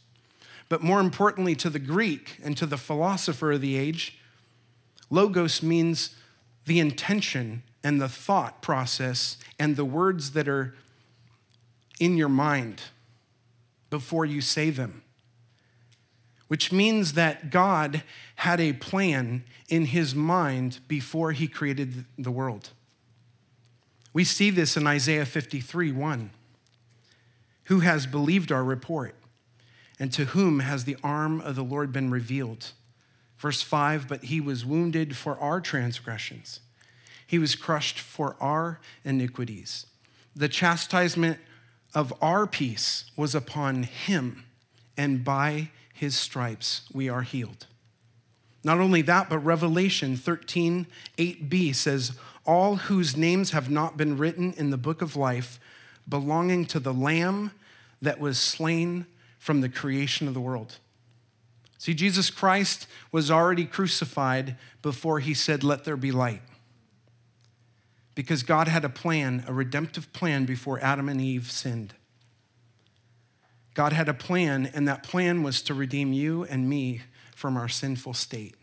But 0.69 0.83
more 0.83 0.99
importantly, 0.99 1.55
to 1.55 1.69
the 1.69 1.79
Greek 1.79 2.37
and 2.43 2.55
to 2.57 2.65
the 2.65 2.77
philosopher 2.77 3.53
of 3.53 3.61
the 3.61 3.77
age, 3.77 4.17
logos 5.09 5.63
means 5.63 6.15
the 6.65 6.79
intention 6.79 7.63
and 7.83 8.01
the 8.01 8.09
thought 8.09 8.61
process 8.61 9.37
and 9.59 9.75
the 9.75 9.85
words 9.85 10.31
that 10.31 10.47
are 10.47 10.75
in 11.99 12.17
your 12.17 12.29
mind 12.29 12.81
before 13.89 14.25
you 14.25 14.41
say 14.41 14.69
them. 14.69 15.03
Which 16.47 16.71
means 16.71 17.13
that 17.13 17.49
God 17.49 18.03
had 18.35 18.59
a 18.59 18.73
plan 18.73 19.43
in 19.67 19.85
his 19.85 20.13
mind 20.13 20.79
before 20.87 21.31
he 21.31 21.47
created 21.47 22.05
the 22.17 22.31
world. 22.31 22.69
We 24.13 24.23
see 24.23 24.49
this 24.49 24.77
in 24.77 24.87
Isaiah 24.87 25.25
53 25.25 25.91
1. 25.91 26.29
Who 27.65 27.79
has 27.79 28.05
believed 28.05 28.51
our 28.51 28.63
report? 28.63 29.15
And 29.99 30.11
to 30.13 30.25
whom 30.25 30.59
has 30.59 30.83
the 30.85 30.97
arm 31.03 31.41
of 31.41 31.55
the 31.55 31.63
Lord 31.63 31.91
been 31.91 32.11
revealed? 32.11 32.71
Verse 33.37 33.61
5 33.61 34.07
But 34.07 34.25
he 34.25 34.39
was 34.39 34.65
wounded 34.65 35.15
for 35.17 35.37
our 35.39 35.59
transgressions, 35.59 36.59
he 37.27 37.39
was 37.39 37.55
crushed 37.55 37.99
for 37.99 38.35
our 38.39 38.79
iniquities. 39.03 39.87
The 40.35 40.49
chastisement 40.49 41.39
of 41.93 42.13
our 42.21 42.45
peace 42.45 43.05
was 43.15 43.33
upon 43.33 43.83
him, 43.83 44.43
and 44.97 45.23
by 45.23 45.71
his 45.95 46.17
stripes 46.17 46.81
we 46.93 47.07
are 47.07 47.21
healed. 47.21 47.67
Not 48.65 48.79
only 48.79 49.01
that, 49.03 49.29
but 49.29 49.39
Revelation 49.39 50.17
13 50.17 50.87
8b 51.17 51.73
says, 51.73 52.11
All 52.45 52.75
whose 52.75 53.15
names 53.15 53.51
have 53.51 53.71
not 53.71 53.95
been 53.95 54.17
written 54.17 54.53
in 54.57 54.71
the 54.71 54.77
book 54.77 55.01
of 55.01 55.15
life 55.15 55.57
belonging 56.07 56.65
to 56.65 56.81
the 56.81 56.93
Lamb 56.93 57.51
that 58.01 58.19
was 58.19 58.37
slain 58.37 59.05
from 59.39 59.61
the 59.61 59.69
creation 59.69 60.27
of 60.27 60.33
the 60.33 60.41
world. 60.41 60.79
See, 61.77 61.93
Jesus 61.93 62.29
Christ 62.29 62.87
was 63.13 63.31
already 63.31 63.63
crucified 63.63 64.57
before 64.81 65.21
he 65.21 65.33
said, 65.33 65.63
Let 65.63 65.85
there 65.85 65.95
be 65.95 66.11
light. 66.11 66.41
Because 68.15 68.43
God 68.43 68.67
had 68.67 68.83
a 68.83 68.89
plan, 68.89 69.45
a 69.47 69.53
redemptive 69.53 70.11
plan, 70.11 70.43
before 70.43 70.79
Adam 70.81 71.07
and 71.07 71.21
Eve 71.21 71.49
sinned. 71.49 71.93
God 73.75 73.93
had 73.93 74.09
a 74.09 74.13
plan, 74.13 74.71
and 74.73 74.87
that 74.87 75.03
plan 75.03 75.43
was 75.43 75.61
to 75.63 75.73
redeem 75.73 76.13
you 76.13 76.45
and 76.45 76.67
me 76.67 77.01
from 77.35 77.57
our 77.57 77.69
sinful 77.69 78.15
state. 78.15 78.55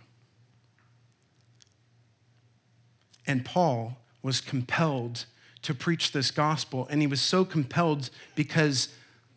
And 3.27 3.45
Paul 3.45 3.99
was 4.23 4.41
compelled 4.41 5.27
to 5.63 5.75
preach 5.75 6.13
this 6.13 6.31
gospel. 6.31 6.89
And 6.91 7.01
he 7.01 7.07
was 7.07 7.21
so 7.21 7.45
compelled 7.45 8.11
because 8.35 8.89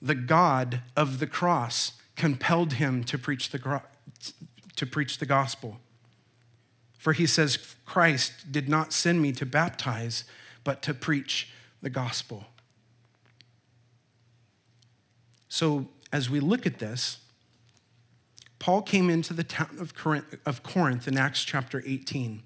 the 0.01 0.15
God 0.15 0.81
of 0.95 1.19
the 1.19 1.27
cross 1.27 1.93
compelled 2.15 2.73
him 2.73 3.03
to 3.03 3.17
preach 3.17 3.49
the, 3.49 3.81
to 4.75 4.85
preach 4.85 5.19
the 5.19 5.25
gospel. 5.25 5.79
For 6.97 7.13
he 7.13 7.27
says, 7.27 7.75
Christ 7.85 8.51
did 8.51 8.67
not 8.67 8.91
send 8.91 9.21
me 9.21 9.31
to 9.33 9.45
baptize, 9.45 10.23
but 10.63 10.81
to 10.83 10.93
preach 10.93 11.49
the 11.81 11.89
gospel. 11.89 12.45
So, 15.55 15.87
as 16.11 16.29
we 16.29 16.41
look 16.41 16.65
at 16.65 16.79
this, 16.79 17.19
Paul 18.59 18.81
came 18.81 19.09
into 19.09 19.33
the 19.33 19.45
town 19.45 19.77
of 19.79 19.95
Corinth, 19.95 20.35
of 20.45 20.63
Corinth 20.63 21.07
in 21.07 21.17
Acts 21.17 21.45
chapter 21.45 21.81
18. 21.85 22.43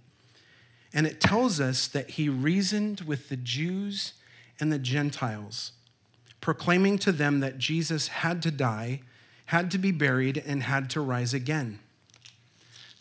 And 0.93 1.07
it 1.07 1.19
tells 1.19 1.59
us 1.59 1.87
that 1.87 2.11
he 2.11 2.29
reasoned 2.29 3.01
with 3.01 3.29
the 3.29 3.35
Jews 3.35 4.13
and 4.59 4.71
the 4.71 4.77
Gentiles, 4.77 5.71
proclaiming 6.39 6.99
to 6.99 7.11
them 7.11 7.39
that 7.39 7.57
Jesus 7.57 8.09
had 8.09 8.43
to 8.43 8.51
die, 8.51 9.01
had 9.47 9.71
to 9.71 9.79
be 9.79 9.91
buried, 9.91 10.43
and 10.45 10.61
had 10.61 10.87
to 10.91 11.01
rise 11.01 11.33
again. 11.33 11.79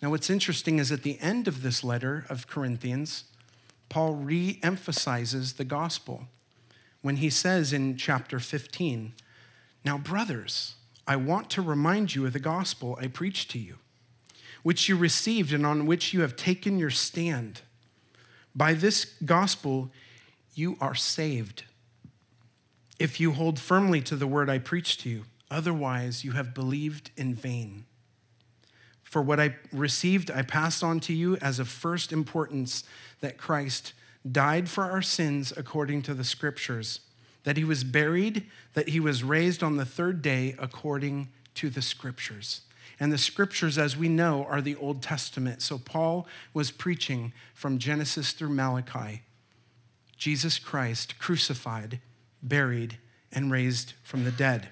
Now, 0.01 0.09
what's 0.09 0.31
interesting 0.31 0.79
is 0.79 0.91
at 0.91 1.03
the 1.03 1.21
end 1.21 1.47
of 1.47 1.61
this 1.61 1.85
letter 1.85 2.25
of 2.31 2.47
Corinthians, 2.47 3.25
Paul 3.91 4.15
re 4.15 4.59
emphasizes 4.63 5.53
the 5.53 5.67
gospel 5.67 6.29
when 7.03 7.17
he 7.17 7.29
says 7.29 7.75
in 7.75 7.99
chapter 7.99 8.41
15, 8.41 9.13
Now, 9.89 9.97
brothers, 9.97 10.75
I 11.07 11.17
want 11.17 11.49
to 11.49 11.63
remind 11.63 12.15
you 12.15 12.27
of 12.27 12.35
the 12.35 12.39
gospel 12.39 12.99
I 13.01 13.07
preached 13.07 13.51
to 13.53 13.59
you, 13.59 13.77
which 14.63 14.87
you 14.87 14.99
received 14.99 15.51
and 15.51 15.65
on 15.65 15.87
which 15.87 16.13
you 16.13 16.21
have 16.21 16.37
taken 16.37 16.79
your 16.79 16.91
stand. 16.91 17.63
By 18.55 18.75
this 18.75 19.07
gospel, 19.25 19.91
you 20.55 20.77
are 20.79 20.95
saved. 20.95 21.65
If 22.99 23.19
you 23.19 23.33
hold 23.33 23.59
firmly 23.59 24.03
to 24.03 24.15
the 24.15 24.27
word 24.27 24.51
I 24.51 24.59
preached 24.59 25.01
to 25.01 25.09
you, 25.09 25.25
otherwise, 25.51 26.23
you 26.23 26.33
have 26.33 26.53
believed 26.53 27.11
in 27.17 27.33
vain. 27.33 27.87
For 29.03 29.23
what 29.23 29.41
I 29.41 29.57
received, 29.73 30.31
I 30.31 30.43
passed 30.43 30.85
on 30.85 31.01
to 31.01 31.15
you 31.15 31.39
as 31.39 31.59
of 31.59 31.67
first 31.67 32.13
importance 32.13 32.85
that 33.21 33.39
Christ 33.39 33.95
died 34.31 34.69
for 34.69 34.85
our 34.85 35.01
sins 35.01 35.51
according 35.57 36.03
to 36.03 36.13
the 36.13 36.25
scriptures, 36.25 37.01
that 37.45 37.57
he 37.57 37.65
was 37.65 37.85
buried, 37.85 38.47
that 38.75 38.89
he 38.89 39.01
was 39.01 39.25
raised 39.25 39.63
on 39.63 39.77
the 39.77 39.85
third 39.85 40.23
day 40.23 40.55
according 40.59 41.29
to 41.55 41.71
the 41.71 41.83
scriptures. 41.83 42.63
And 43.01 43.13
the 43.13 43.19
scriptures, 43.19 43.79
as 43.79 43.97
we 43.97 44.09
know, 44.09 44.45
are 44.45 44.61
the 44.61 44.77
Old 44.77 45.03
Testament. 45.03 45.63
So 45.63 45.79
Paul 45.79 46.27
was 46.53 46.71
preaching 46.71 47.33
from 47.55 47.79
Genesis 47.79 48.33
through 48.33 48.51
Malachi 48.51 49.23
Jesus 50.17 50.59
Christ 50.59 51.19
crucified, 51.21 52.01
buried, 52.43 52.99
and 53.31 53.53
raised 53.53 53.93
from 54.03 54.25
the 54.25 54.33
dead. 54.33 54.69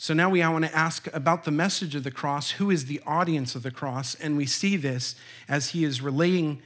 So 0.00 0.14
now 0.14 0.30
we 0.30 0.40
want 0.40 0.64
to 0.64 0.74
ask 0.74 1.12
about 1.12 1.42
the 1.42 1.50
message 1.50 1.96
of 1.96 2.04
the 2.04 2.12
cross. 2.12 2.52
Who 2.52 2.70
is 2.70 2.86
the 2.86 3.00
audience 3.04 3.56
of 3.56 3.64
the 3.64 3.72
cross? 3.72 4.14
And 4.14 4.36
we 4.36 4.46
see 4.46 4.76
this 4.76 5.16
as 5.48 5.70
he 5.70 5.82
is 5.82 6.00
relating 6.00 6.62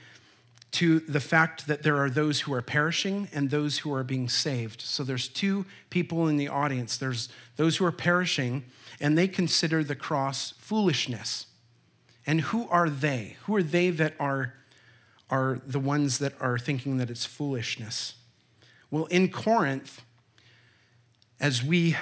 to 0.73 1.01
the 1.01 1.21
fact 1.21 1.67
that 1.67 1.83
there 1.83 1.99
are 1.99 2.09
those 2.09 2.41
who 2.41 2.55
are 2.55 2.63
perishing 2.63 3.29
and 3.33 3.51
those 3.51 3.79
who 3.79 3.93
are 3.93 4.03
being 4.03 4.29
saved. 4.29 4.81
So 4.81 5.05
there's 5.05 5.29
two 5.29 5.67
people 5.91 6.29
in 6.29 6.39
the 6.39 6.49
audience. 6.49 6.97
There's 6.97 7.29
those 7.57 7.77
who 7.77 7.85
are 7.85 7.93
perishing 7.93 8.65
and 9.01 9.17
they 9.17 9.29
consider 9.29 9.85
the 9.85 9.95
cross 9.95 10.55
foolishness. 10.59 11.47
And 12.27 12.41
who 12.41 12.69
are 12.71 12.89
they? 12.89 13.37
Who 13.45 13.57
are 13.57 13.63
they 13.63 13.91
that 13.91 14.15
are, 14.19 14.55
are 15.29 15.61
the 15.67 15.81
ones 15.81 16.19
that 16.19 16.33
are 16.41 16.59
thinking 16.59 16.97
that 16.99 17.11
it's 17.11 17.27
foolishness? 17.27 18.15
Well, 18.91 19.07
in 19.07 19.31
Corinth, 19.31 20.03
as 21.39 21.63
we 21.63 21.97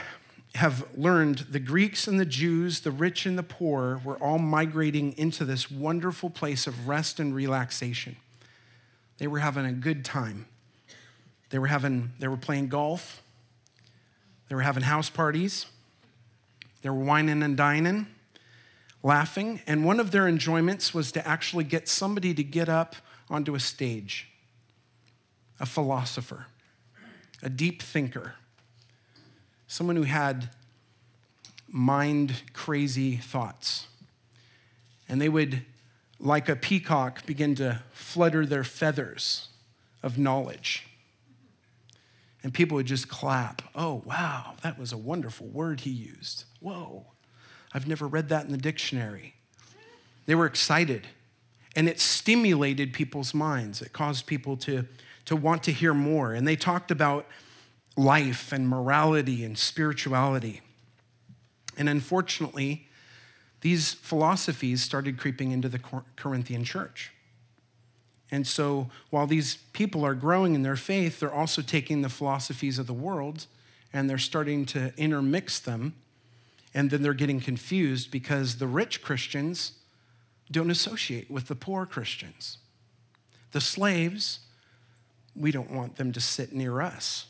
have 0.57 0.87
learned, 0.97 1.47
the 1.51 1.61
Greeks 1.61 2.07
and 2.07 2.21
the 2.21 2.25
Jews, 2.25 2.81
the 2.81 2.91
rich 2.91 3.27
and 3.27 3.39
the 3.39 3.43
poor, 3.43 4.01
were 4.05 4.17
all 4.17 4.39
migrating 4.39 5.17
into 5.17 5.45
this 5.45 5.71
wonderful 5.71 6.31
place 6.31 6.67
of 6.67 6.87
rest 6.87 7.19
and 7.19 7.35
relaxation. 7.35 8.17
They 9.21 9.27
were 9.27 9.39
having 9.39 9.67
a 9.67 9.73
good 9.73 10.03
time. 10.03 10.47
They 11.51 11.59
were 11.59 11.67
having, 11.67 12.13
they 12.19 12.27
were 12.27 12.39
playing 12.39 12.69
golf. 12.69 13.23
They 14.49 14.55
were 14.55 14.63
having 14.63 14.83
house 14.83 15.11
parties. 15.11 15.67
They 16.81 16.89
were 16.89 17.05
wining 17.05 17.43
and 17.43 17.55
dining, 17.55 18.07
laughing. 19.03 19.61
And 19.67 19.85
one 19.85 20.01
of 20.01 20.11
their 20.11 20.27
enjoyments 20.27 20.95
was 20.95 21.13
to 21.13 21.29
actually 21.29 21.65
get 21.65 21.87
somebody 21.87 22.33
to 22.33 22.43
get 22.43 22.71
up 22.71 22.97
onto 23.29 23.55
a 23.55 23.61
stage 23.61 24.27
a 25.61 25.67
philosopher, 25.67 26.47
a 27.43 27.51
deep 27.51 27.83
thinker, 27.83 28.37
someone 29.69 29.97
who 29.97 30.05
had 30.05 30.49
mind 31.69 32.43
crazy 32.55 33.17
thoughts. 33.17 33.87
And 35.07 35.21
they 35.21 35.29
would, 35.29 35.67
like 36.21 36.49
a 36.49 36.57
peacock, 36.57 37.25
begin 37.27 37.55
to 37.57 37.83
flutter 37.93 38.45
their 38.45 38.65
feathers 38.65 39.49
of 40.03 40.19
knowledge. 40.19 40.87
And 42.43 42.55
people 42.55 42.77
would 42.77 42.87
just 42.87 43.09
clap. 43.09 43.63
Oh, 43.75 44.03
wow, 44.05 44.55
that 44.63 44.79
was 44.79 44.93
a 44.93 44.97
wonderful 44.97 45.47
word 45.47 45.81
he 45.81 45.91
used. 45.91 46.45
Whoa, 46.61 47.07
I've 47.73 47.87
never 47.87 48.07
read 48.07 48.29
that 48.29 48.45
in 48.45 48.53
the 48.53 48.59
dictionary. 48.59 49.35
They 50.27 50.35
were 50.35 50.47
excited, 50.47 51.07
and 51.75 51.89
it 51.89 52.01
stimulated 52.01 52.93
people's 52.93 53.35
minds. 53.35 53.83
It 53.83 53.93
caused 53.93 54.27
people 54.27 54.57
to, 54.59 54.87
to 55.25 55.37
want 55.37 55.63
to 55.65 55.73
hear 55.73 55.95
more. 55.95 56.35
And 56.35 56.47
they 56.47 56.57
talked 56.57 56.91
about 56.91 57.27
life 57.97 58.53
and 58.53 58.69
morality 58.69 59.45
and 59.45 59.59
spirituality. 59.59 60.61
And 61.77 61.89
unfortunately, 61.89 62.89
these 63.61 63.95
philosophies 63.95 64.83
started 64.83 65.19
creeping 65.19 65.53
into 65.53 65.69
the 65.69 65.81
Corinthian 66.17 66.65
church. 66.65 67.13
And 68.31 68.47
so 68.47 68.89
while 69.11 69.27
these 69.27 69.57
people 69.73 70.05
are 70.05 70.15
growing 70.15 70.55
in 70.55 70.63
their 70.63 70.77
faith, 70.77 71.21
they're 71.21 71.33
also 71.33 71.63
taking 71.63 72.03
the 72.03 72.09
philosophies 72.09 72.79
of 72.79 72.87
the 72.87 72.95
world 72.95 73.47
and 73.93 74.09
they're 74.09 74.19
starting 74.19 74.65
to 74.67 74.93
intermix 74.97 75.59
them. 75.59 75.95
And 76.73 76.91
then 76.91 77.03
they're 77.03 77.13
getting 77.15 77.41
confused 77.41 78.13
because 78.13 78.57
the 78.57 78.69
rich 78.69 79.03
Christians 79.03 79.73
don't 80.51 80.71
associate 80.71 81.29
with 81.29 81.49
the 81.49 81.57
poor 81.57 81.85
Christians. 81.85 82.59
The 83.51 83.61
slaves, 83.61 84.41
we 85.35 85.51
don't 85.51 85.73
want 85.73 85.97
them 85.97 86.13
to 86.13 86.21
sit 86.21 86.53
near 86.53 86.81
us. 86.81 87.27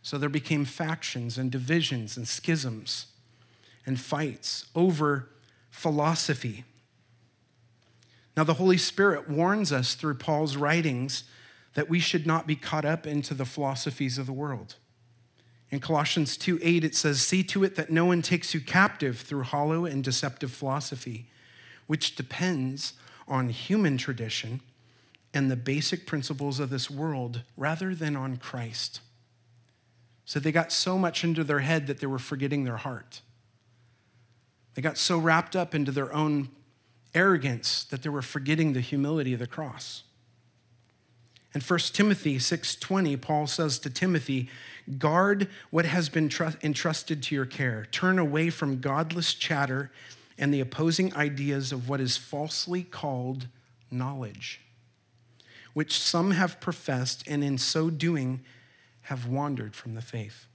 So 0.00 0.16
there 0.16 0.30
became 0.30 0.64
factions 0.64 1.36
and 1.36 1.50
divisions 1.50 2.16
and 2.16 2.26
schisms 2.26 3.06
and 3.86 3.98
fights 3.98 4.66
over 4.74 5.30
philosophy. 5.70 6.64
Now, 8.36 8.44
the 8.44 8.54
Holy 8.54 8.76
Spirit 8.76 9.30
warns 9.30 9.72
us 9.72 9.94
through 9.94 10.16
Paul's 10.16 10.56
writings 10.56 11.24
that 11.74 11.88
we 11.88 12.00
should 12.00 12.26
not 12.26 12.46
be 12.46 12.56
caught 12.56 12.84
up 12.84 13.06
into 13.06 13.32
the 13.32 13.44
philosophies 13.46 14.18
of 14.18 14.26
the 14.26 14.32
world. 14.32 14.74
In 15.70 15.80
Colossians 15.80 16.36
2 16.36 16.58
8, 16.62 16.84
it 16.84 16.94
says, 16.94 17.22
See 17.22 17.42
to 17.44 17.64
it 17.64 17.76
that 17.76 17.90
no 17.90 18.04
one 18.04 18.22
takes 18.22 18.54
you 18.54 18.60
captive 18.60 19.20
through 19.20 19.42
hollow 19.42 19.84
and 19.84 20.02
deceptive 20.02 20.52
philosophy, 20.52 21.26
which 21.86 22.14
depends 22.14 22.94
on 23.26 23.48
human 23.48 23.96
tradition 23.96 24.60
and 25.34 25.50
the 25.50 25.56
basic 25.56 26.06
principles 26.06 26.60
of 26.60 26.70
this 26.70 26.90
world 26.90 27.42
rather 27.56 27.94
than 27.94 28.16
on 28.16 28.36
Christ. 28.36 29.00
So 30.24 30.40
they 30.40 30.52
got 30.52 30.72
so 30.72 30.98
much 30.98 31.24
into 31.24 31.44
their 31.44 31.60
head 31.60 31.86
that 31.86 32.00
they 32.00 32.06
were 32.06 32.18
forgetting 32.18 32.64
their 32.64 32.78
heart. 32.78 33.20
They 34.76 34.82
got 34.82 34.98
so 34.98 35.18
wrapped 35.18 35.56
up 35.56 35.74
into 35.74 35.90
their 35.90 36.12
own 36.12 36.50
arrogance 37.14 37.82
that 37.84 38.02
they 38.02 38.10
were 38.10 38.20
forgetting 38.20 38.74
the 38.74 38.82
humility 38.82 39.32
of 39.32 39.40
the 39.40 39.46
cross. 39.46 40.02
In 41.54 41.62
1 41.62 41.94
Timothy 41.94 42.38
6:20, 42.38 43.16
Paul 43.16 43.46
says 43.46 43.78
to 43.78 43.88
Timothy, 43.88 44.50
"Guard 44.98 45.48
what 45.70 45.86
has 45.86 46.10
been 46.10 46.30
entrusted 46.62 47.22
to 47.22 47.34
your 47.34 47.46
care. 47.46 47.86
Turn 47.86 48.18
away 48.18 48.50
from 48.50 48.82
godless 48.82 49.32
chatter 49.32 49.90
and 50.36 50.52
the 50.52 50.60
opposing 50.60 51.14
ideas 51.16 51.72
of 51.72 51.88
what 51.88 52.02
is 52.02 52.18
falsely 52.18 52.84
called 52.84 53.48
knowledge, 53.90 54.60
which 55.72 55.98
some 55.98 56.32
have 56.32 56.60
professed 56.60 57.24
and 57.26 57.42
in 57.42 57.56
so 57.56 57.88
doing 57.88 58.44
have 59.02 59.24
wandered 59.24 59.74
from 59.74 59.94
the 59.94 60.02
faith." 60.02 60.46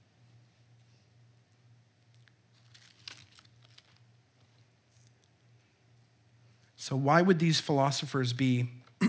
So, 6.82 6.96
why 6.96 7.22
would 7.22 7.38
these 7.38 7.60
philosophers 7.60 8.32
be 8.32 8.68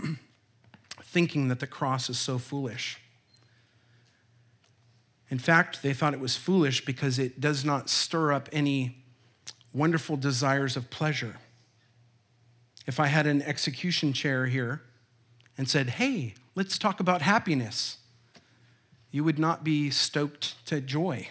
thinking 1.01 1.47
that 1.47 1.59
the 1.59 1.65
cross 1.65 2.07
is 2.07 2.19
so 2.19 2.37
foolish? 2.37 2.99
In 5.31 5.39
fact, 5.39 5.81
they 5.81 5.91
thought 5.91 6.13
it 6.13 6.19
was 6.19 6.37
foolish 6.37 6.85
because 6.85 7.17
it 7.17 7.41
does 7.41 7.65
not 7.65 7.89
stir 7.89 8.31
up 8.31 8.47
any 8.51 8.97
wonderful 9.73 10.17
desires 10.17 10.77
of 10.77 10.91
pleasure. 10.91 11.37
If 12.85 12.99
I 12.99 13.07
had 13.07 13.25
an 13.25 13.41
execution 13.41 14.13
chair 14.13 14.45
here 14.45 14.83
and 15.57 15.67
said, 15.67 15.89
hey, 15.89 16.35
let's 16.53 16.77
talk 16.77 16.99
about 16.99 17.23
happiness, 17.23 17.97
you 19.09 19.23
would 19.23 19.39
not 19.39 19.63
be 19.63 19.89
stoked 19.89 20.63
to 20.67 20.79
joy. 20.79 21.29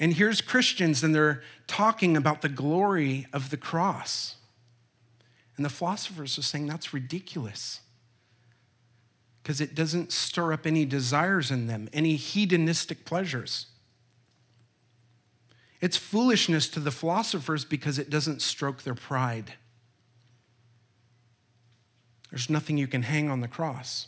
And 0.00 0.14
here's 0.14 0.40
Christians, 0.40 1.04
and 1.04 1.14
they're 1.14 1.44
talking 1.68 2.16
about 2.16 2.42
the 2.42 2.48
glory 2.48 3.28
of 3.32 3.50
the 3.50 3.56
cross. 3.56 4.38
And 5.56 5.64
the 5.64 5.70
philosophers 5.70 6.38
are 6.38 6.42
saying 6.42 6.66
that's 6.66 6.94
ridiculous 6.94 7.80
because 9.42 9.60
it 9.60 9.74
doesn't 9.74 10.12
stir 10.12 10.52
up 10.52 10.66
any 10.66 10.84
desires 10.84 11.50
in 11.50 11.66
them, 11.66 11.88
any 11.92 12.16
hedonistic 12.16 13.04
pleasures. 13.04 13.66
It's 15.80 15.96
foolishness 15.96 16.68
to 16.68 16.80
the 16.80 16.92
philosophers 16.92 17.64
because 17.64 17.98
it 17.98 18.08
doesn't 18.08 18.40
stroke 18.40 18.82
their 18.82 18.94
pride. 18.94 19.54
There's 22.30 22.48
nothing 22.48 22.78
you 22.78 22.86
can 22.86 23.02
hang 23.02 23.28
on 23.28 23.40
the 23.40 23.48
cross. 23.48 24.06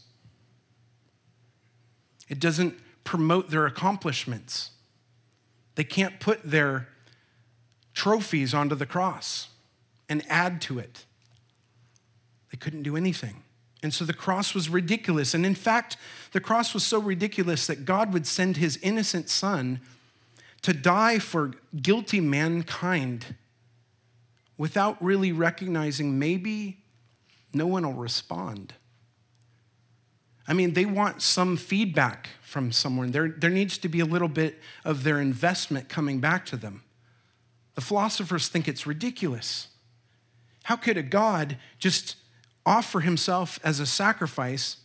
It 2.29 2.39
doesn't 2.39 2.79
promote 3.03 3.51
their 3.51 3.67
accomplishments. 3.67 4.71
They 5.75 5.85
can't 5.85 6.21
put 6.21 6.43
their 6.43 6.89
trophies 7.93 8.55
onto 8.55 8.77
the 8.77 8.87
cross 8.87 9.49
and 10.09 10.23
add 10.29 10.61
to 10.63 10.79
it. 10.79 11.05
They 12.55 12.59
couldn't 12.59 12.85
do 12.85 12.97
anything. 12.97 13.43
And 13.83 13.93
so 13.93 14.05
the 14.05 14.13
cross 14.13 14.55
was 14.55 14.69
ridiculous. 14.69 15.35
And 15.35 15.45
in 15.45 15.57
fact, 15.57 15.97
the 16.31 16.39
cross 16.39 16.73
was 16.73 16.85
so 16.85 17.01
ridiculous 17.01 17.67
that 17.67 17.85
God 17.85 18.13
would 18.13 18.29
send 18.29 18.59
his 18.59 18.77
innocent 18.81 19.29
son 19.29 19.81
to 20.63 20.73
die 20.73 21.19
for 21.19 21.55
guilty 21.83 22.21
mankind 22.21 23.35
without 24.57 25.03
really 25.03 25.33
recognizing 25.33 26.17
maybe 26.17 26.79
no 27.53 27.67
one 27.67 27.85
will 27.85 28.01
respond. 28.01 28.75
I 30.47 30.53
mean, 30.53 30.75
they 30.75 30.87
want 30.87 31.23
some 31.23 31.57
feedback 31.57 32.29
from 32.41 32.71
someone. 32.71 33.11
There, 33.11 33.31
there 33.31 33.51
needs 33.51 33.79
to 33.79 33.89
be 33.89 33.99
a 33.99 34.07
little 34.07 34.29
bit 34.29 34.61
of 34.85 35.03
their 35.03 35.21
investment 35.21 35.89
coming 35.89 36.21
back 36.21 36.47
to 36.47 36.57
them. 36.57 36.85
The 37.75 37.81
philosophers 37.81 38.47
think 38.47 38.69
it's 38.69 38.87
ridiculous. 38.87 39.67
How 40.63 40.77
could 40.77 40.97
a 40.97 41.03
God 41.03 41.57
just 41.81 42.15
offer 42.67 43.01
himself 43.01 43.59
as 43.63 43.81
a 43.81 43.87
sacrifice 43.87 44.79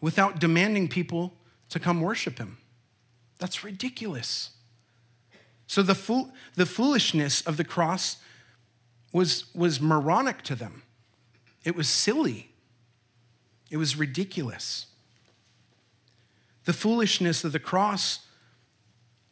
without 0.00 0.38
demanding 0.38 0.88
people 0.88 1.34
to 1.68 1.78
come 1.78 2.00
worship 2.00 2.38
him. 2.38 2.58
That's 3.38 3.62
ridiculous. 3.62 4.50
So 5.66 5.82
the, 5.82 5.94
fool, 5.94 6.32
the 6.54 6.66
foolishness 6.66 7.42
of 7.42 7.56
the 7.56 7.64
cross 7.64 8.16
was, 9.12 9.44
was 9.54 9.80
moronic 9.80 10.42
to 10.42 10.54
them. 10.54 10.82
It 11.64 11.76
was 11.76 11.88
silly. 11.88 12.50
It 13.70 13.76
was 13.76 13.96
ridiculous. 13.96 14.86
The 16.64 16.72
foolishness 16.72 17.44
of 17.44 17.52
the 17.52 17.58
cross 17.58 18.20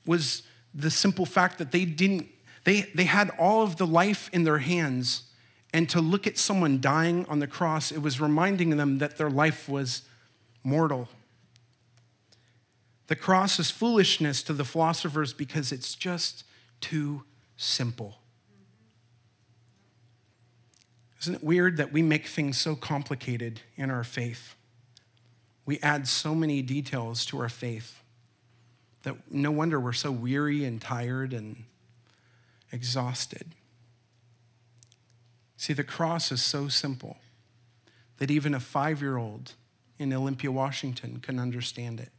was 0.04 0.42
the 0.74 0.90
simple 0.90 1.26
fact 1.26 1.59
that 1.59 1.72
they 1.72 1.85
didn't, 1.85 2.28
they, 2.64 2.82
they 2.94 3.04
had 3.04 3.30
all 3.38 3.62
of 3.62 3.76
the 3.76 3.87
life 3.87 4.28
in 4.32 4.44
their 4.44 4.59
hands 4.59 5.22
and 5.76 5.88
to 5.90 6.00
look 6.00 6.26
at 6.26 6.38
someone 6.38 6.80
dying 6.80 7.26
on 7.28 7.38
the 7.38 7.46
cross, 7.46 7.92
it 7.92 7.98
was 7.98 8.20
reminding 8.20 8.76
them 8.76 8.98
that 8.98 9.18
their 9.18 9.30
life 9.30 9.68
was 9.68 10.02
mortal. 10.64 11.08
The 13.08 13.16
cross 13.16 13.58
is 13.60 13.70
foolishness 13.70 14.42
to 14.44 14.52
the 14.52 14.64
philosophers 14.64 15.32
because 15.32 15.72
it's 15.72 15.94
just 15.94 16.44
too 16.80 17.24
simple. 17.56 18.16
Isn't 21.20 21.34
it 21.34 21.44
weird 21.44 21.76
that 21.76 21.92
we 21.92 22.02
make 22.02 22.26
things 22.26 22.58
so 22.58 22.74
complicated 22.74 23.60
in 23.76 23.90
our 23.90 24.04
faith? 24.04 24.56
we 25.66 25.80
add 25.80 26.06
so 26.06 26.34
many 26.34 26.62
details 26.62 27.26
to 27.26 27.40
our 27.40 27.48
faith 27.48 28.00
that 29.02 29.16
no 29.30 29.50
wonder 29.50 29.78
we're 29.78 29.92
so 29.92 30.12
weary 30.12 30.64
and 30.64 30.80
tired 30.80 31.32
and 31.32 31.64
exhausted. 32.72 33.46
See, 35.57 35.73
the 35.73 35.85
cross 35.85 36.31
is 36.31 36.42
so 36.42 36.69
simple 36.69 37.16
that 38.19 38.31
even 38.31 38.55
a 38.55 38.61
five 38.61 39.01
year 39.01 39.16
old 39.16 39.55
in 39.99 40.12
Olympia, 40.12 40.51
Washington 40.53 41.21
can 41.21 41.38
understand 41.38 42.01
it. 42.01 42.11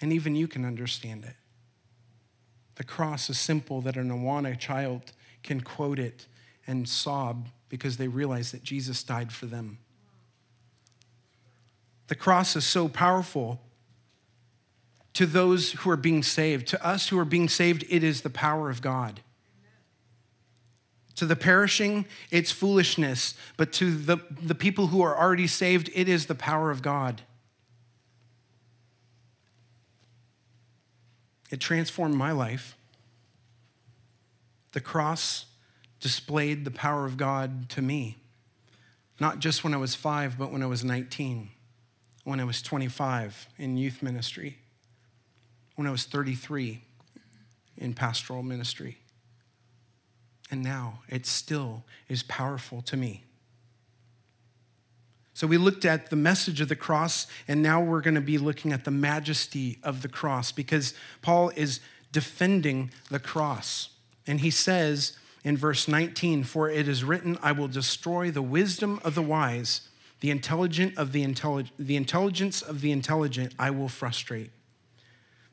And 0.00 0.12
even 0.12 0.36
you 0.36 0.46
can 0.46 0.64
understand 0.64 1.24
it. 1.24 1.34
The 2.76 2.84
cross 2.84 3.28
is 3.28 3.38
simple 3.38 3.80
that 3.80 3.96
an 3.96 4.10
Awana 4.10 4.56
child 4.56 5.12
can 5.42 5.60
quote 5.60 5.98
it 5.98 6.26
and 6.66 6.88
sob 6.88 7.48
because 7.68 7.96
they 7.96 8.06
realize 8.06 8.52
that 8.52 8.62
Jesus 8.62 9.02
died 9.02 9.32
for 9.32 9.46
them. 9.46 9.78
The 12.06 12.14
cross 12.14 12.54
is 12.54 12.64
so 12.64 12.88
powerful 12.88 13.60
to 15.14 15.26
those 15.26 15.72
who 15.72 15.90
are 15.90 15.96
being 15.96 16.22
saved. 16.22 16.68
To 16.68 16.86
us 16.86 17.08
who 17.08 17.18
are 17.18 17.24
being 17.24 17.48
saved, 17.48 17.84
it 17.88 18.04
is 18.04 18.20
the 18.20 18.30
power 18.30 18.70
of 18.70 18.80
God. 18.80 19.20
To 21.18 21.26
the 21.26 21.34
perishing, 21.34 22.06
it's 22.30 22.52
foolishness, 22.52 23.34
but 23.56 23.72
to 23.72 23.90
the, 23.90 24.18
the 24.40 24.54
people 24.54 24.86
who 24.86 25.02
are 25.02 25.18
already 25.18 25.48
saved, 25.48 25.90
it 25.92 26.08
is 26.08 26.26
the 26.26 26.34
power 26.36 26.70
of 26.70 26.80
God. 26.80 27.22
It 31.50 31.58
transformed 31.58 32.14
my 32.14 32.30
life. 32.30 32.76
The 34.74 34.80
cross 34.80 35.46
displayed 35.98 36.64
the 36.64 36.70
power 36.70 37.04
of 37.04 37.16
God 37.16 37.68
to 37.70 37.82
me, 37.82 38.18
not 39.18 39.40
just 39.40 39.64
when 39.64 39.74
I 39.74 39.78
was 39.78 39.96
five, 39.96 40.38
but 40.38 40.52
when 40.52 40.62
I 40.62 40.66
was 40.66 40.84
19, 40.84 41.50
when 42.22 42.38
I 42.38 42.44
was 42.44 42.62
25 42.62 43.48
in 43.58 43.76
youth 43.76 44.04
ministry, 44.04 44.58
when 45.74 45.88
I 45.88 45.90
was 45.90 46.04
33 46.04 46.80
in 47.76 47.94
pastoral 47.94 48.44
ministry. 48.44 48.98
And 50.50 50.62
now 50.62 51.00
it 51.08 51.26
still 51.26 51.84
is 52.08 52.22
powerful 52.22 52.82
to 52.82 52.96
me. 52.96 53.24
So 55.38 55.46
we 55.46 55.56
looked 55.56 55.84
at 55.84 56.10
the 56.10 56.16
message 56.16 56.60
of 56.60 56.68
the 56.68 56.74
cross, 56.74 57.28
and 57.46 57.62
now 57.62 57.80
we're 57.80 58.00
going 58.00 58.16
to 58.16 58.20
be 58.20 58.38
looking 58.38 58.72
at 58.72 58.84
the 58.84 58.90
majesty 58.90 59.78
of 59.84 60.02
the 60.02 60.08
cross 60.08 60.50
because 60.50 60.94
Paul 61.22 61.52
is 61.54 61.78
defending 62.10 62.90
the 63.08 63.20
cross. 63.20 63.90
And 64.26 64.40
he 64.40 64.50
says 64.50 65.16
in 65.44 65.56
verse 65.56 65.86
19, 65.86 66.42
For 66.42 66.68
it 66.68 66.88
is 66.88 67.04
written, 67.04 67.38
I 67.40 67.52
will 67.52 67.68
destroy 67.68 68.32
the 68.32 68.42
wisdom 68.42 69.00
of 69.04 69.14
the 69.14 69.22
wise, 69.22 69.82
the 70.20 70.30
intelligent 70.30 70.98
of 70.98 71.12
the 71.12 71.22
intelligent, 71.22 71.72
the 71.78 71.96
intelligence 71.96 72.60
of 72.60 72.80
the 72.80 72.90
intelligent 72.90 73.54
I 73.60 73.70
will 73.70 73.88
frustrate. 73.88 74.50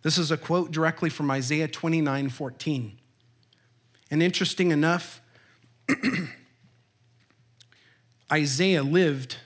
This 0.01 0.17
is 0.17 0.31
a 0.31 0.37
quote 0.37 0.71
directly 0.71 1.11
from 1.11 1.29
Isaiah 1.29 1.67
29 1.67 2.29
14. 2.29 2.97
And 4.11 4.21
interesting 4.21 4.71
enough, 4.71 5.21
Isaiah 8.31 8.83
lived 8.83 9.37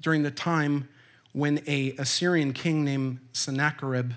during 0.00 0.22
the 0.22 0.30
time 0.30 0.88
when 1.32 1.62
a 1.66 1.94
Assyrian 1.98 2.52
king 2.52 2.84
named 2.84 3.20
Sennacherib 3.32 4.12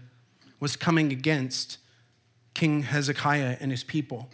was 0.59 0.75
coming 0.75 1.11
against 1.11 1.77
King 2.53 2.83
Hezekiah 2.83 3.57
and 3.59 3.71
his 3.71 3.83
people. 3.83 4.29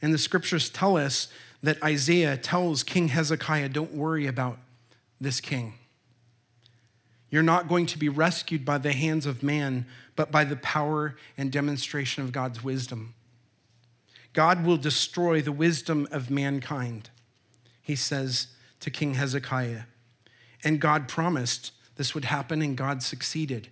And 0.00 0.14
the 0.14 0.18
scriptures 0.18 0.70
tell 0.70 0.96
us 0.96 1.28
that 1.62 1.82
Isaiah 1.82 2.36
tells 2.36 2.82
King 2.82 3.08
Hezekiah, 3.08 3.70
Don't 3.70 3.92
worry 3.92 4.26
about 4.26 4.58
this 5.20 5.40
king. 5.40 5.74
You're 7.30 7.42
not 7.42 7.68
going 7.68 7.86
to 7.86 7.98
be 7.98 8.08
rescued 8.08 8.64
by 8.64 8.78
the 8.78 8.92
hands 8.92 9.26
of 9.26 9.42
man, 9.42 9.86
but 10.16 10.30
by 10.30 10.44
the 10.44 10.56
power 10.56 11.16
and 11.36 11.52
demonstration 11.52 12.22
of 12.22 12.32
God's 12.32 12.64
wisdom. 12.64 13.14
God 14.38 14.64
will 14.64 14.76
destroy 14.76 15.42
the 15.42 15.50
wisdom 15.50 16.06
of 16.12 16.30
mankind, 16.30 17.10
he 17.82 17.96
says 17.96 18.46
to 18.78 18.88
King 18.88 19.14
Hezekiah. 19.14 19.82
And 20.62 20.80
God 20.80 21.08
promised 21.08 21.72
this 21.96 22.14
would 22.14 22.26
happen, 22.26 22.62
and 22.62 22.76
God 22.76 23.02
succeeded. 23.02 23.66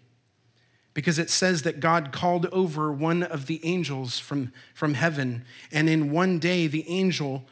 Because 0.92 1.20
it 1.20 1.30
says 1.30 1.62
that 1.62 1.78
God 1.78 2.10
called 2.10 2.46
over 2.46 2.90
one 2.90 3.22
of 3.22 3.46
the 3.46 3.64
angels 3.64 4.18
from, 4.18 4.52
from 4.74 4.94
heaven, 4.94 5.44
and 5.70 5.88
in 5.88 6.10
one 6.10 6.40
day, 6.40 6.66
the 6.66 6.84
angel, 6.88 7.44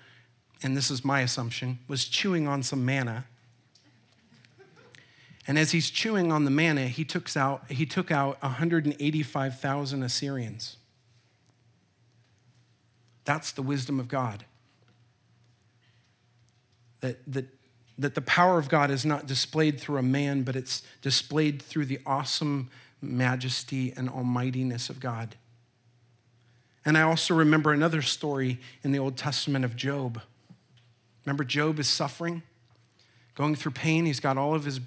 and 0.61 0.77
this 0.77 0.91
is 0.91 1.05
my 1.05 1.21
assumption, 1.21 1.79
was 1.87 2.07
chewing 2.07 2.49
on 2.49 2.65
some 2.65 2.85
manna. 2.85 3.27
And 5.47 5.57
as 5.57 5.71
he's 5.71 5.89
chewing 5.89 6.33
on 6.33 6.45
the 6.45 6.51
manna, 6.51 6.89
he 6.89 7.05
took 7.05 7.37
out, 7.37 7.71
he 7.71 7.87
took 7.87 8.11
out 8.11 8.43
185,000 8.43 10.03
Assyrians. 10.03 10.79
That's 13.25 13.53
the 13.53 13.63
wisdom 13.63 13.99
of 13.99 14.09
God. 14.09 14.45
That, 17.01 17.19
that 17.27 17.47
that 17.99 18.15
the 18.15 18.21
power 18.21 18.59
of 18.59 18.69
God 18.69 18.91
is 18.91 19.05
not 19.05 19.27
displayed 19.27 19.81
through 19.81 19.99
a 19.99 20.03
man, 20.03 20.43
but 20.43 20.57
it's 20.57 20.83
displayed 21.01 21.63
through 21.63 21.87
the 21.87 22.01
awesome 22.05 22.71
majesty 23.01 23.93
and 23.97 24.09
almightiness 24.09 24.91
of 24.91 25.01
God. 25.01 25.37
And 26.85 26.99
I 26.99 27.03
also 27.03 27.35
remember 27.35 27.73
another 27.73 28.03
story 28.03 28.59
in 28.83 28.93
the 28.93 28.99
Old 28.99 29.17
Testament 29.17 29.65
of 29.65 29.77
Job. 29.77 30.21
Remember, 31.25 31.45
Job 31.45 31.79
is 31.79 31.89
suffering, 31.89 32.43
going 33.35 33.55
through 33.55 33.73
pain. 33.73 34.07
He's 34.07 34.21
got 34.21 34.37
all 34.37 34.55
of 34.55 34.65
his 34.65 34.81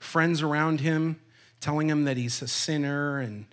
friends 0.00 0.40
around 0.40 0.80
him 0.80 1.20
telling 1.60 1.88
him 1.88 2.04
that 2.04 2.16
he's 2.16 2.42
a 2.42 2.48
sinner, 2.48 3.20
and 3.20 3.46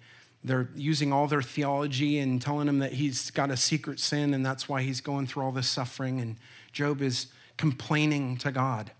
they're 0.43 0.69
using 0.75 1.11
all 1.11 1.27
their 1.27 1.41
theology 1.41 2.17
and 2.19 2.41
telling 2.41 2.67
him 2.67 2.79
that 2.79 2.93
he's 2.93 3.29
got 3.31 3.51
a 3.51 3.57
secret 3.57 3.99
sin, 3.99 4.33
and 4.33 4.45
that's 4.45 4.69
why 4.69 4.81
he's 4.81 5.01
going 5.01 5.27
through 5.27 5.43
all 5.43 5.51
this 5.51 5.69
suffering. 5.69 6.21
And 6.21 6.37
Job 6.71 7.01
is 7.01 7.27
complaining 7.57 8.37
to 8.37 8.51
God. 8.51 8.91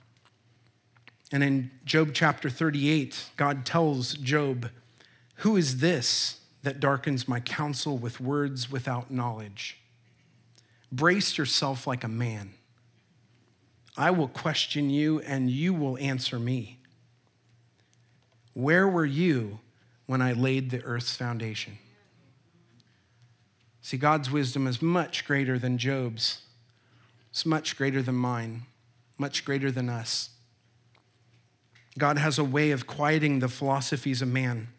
And 1.31 1.43
in 1.43 1.71
Job 1.85 2.09
chapter 2.13 2.49
38, 2.49 3.29
God 3.37 3.65
tells 3.65 4.13
Job, 4.15 4.69
Who 5.35 5.55
is 5.55 5.77
this 5.77 6.41
that 6.63 6.79
darkens 6.79 7.27
my 7.27 7.39
counsel 7.39 7.97
with 7.97 8.19
words 8.19 8.69
without 8.69 9.09
knowledge? 9.09 9.79
Brace 10.91 11.37
yourself 11.37 11.87
like 11.87 12.03
a 12.03 12.09
man. 12.09 12.53
I 13.95 14.11
will 14.11 14.27
question 14.27 14.89
you, 14.89 15.19
and 15.21 15.49
you 15.49 15.73
will 15.73 15.97
answer 15.99 16.39
me. 16.39 16.79
Where 18.53 18.87
were 18.87 19.05
you 19.05 19.59
when 20.09 20.23
I 20.23 20.33
laid 20.33 20.71
the 20.71 20.81
earth's 20.85 21.15
foundation? 21.15 21.77
See, 23.79 23.95
God's 23.95 24.31
wisdom 24.31 24.65
is 24.65 24.81
much 24.81 25.23
greater 25.23 25.59
than 25.59 25.77
Job's, 25.77 26.41
it's 27.29 27.45
much 27.45 27.77
greater 27.77 28.01
than 28.01 28.15
mine, 28.15 28.63
much 29.19 29.45
greater 29.45 29.69
than 29.69 29.87
us. 29.87 30.31
God 31.99 32.17
has 32.17 32.39
a 32.39 32.43
way 32.43 32.71
of 32.71 32.87
quieting 32.87 33.37
the 33.37 33.47
philosophies 33.47 34.23
of 34.23 34.29
man. 34.29 34.69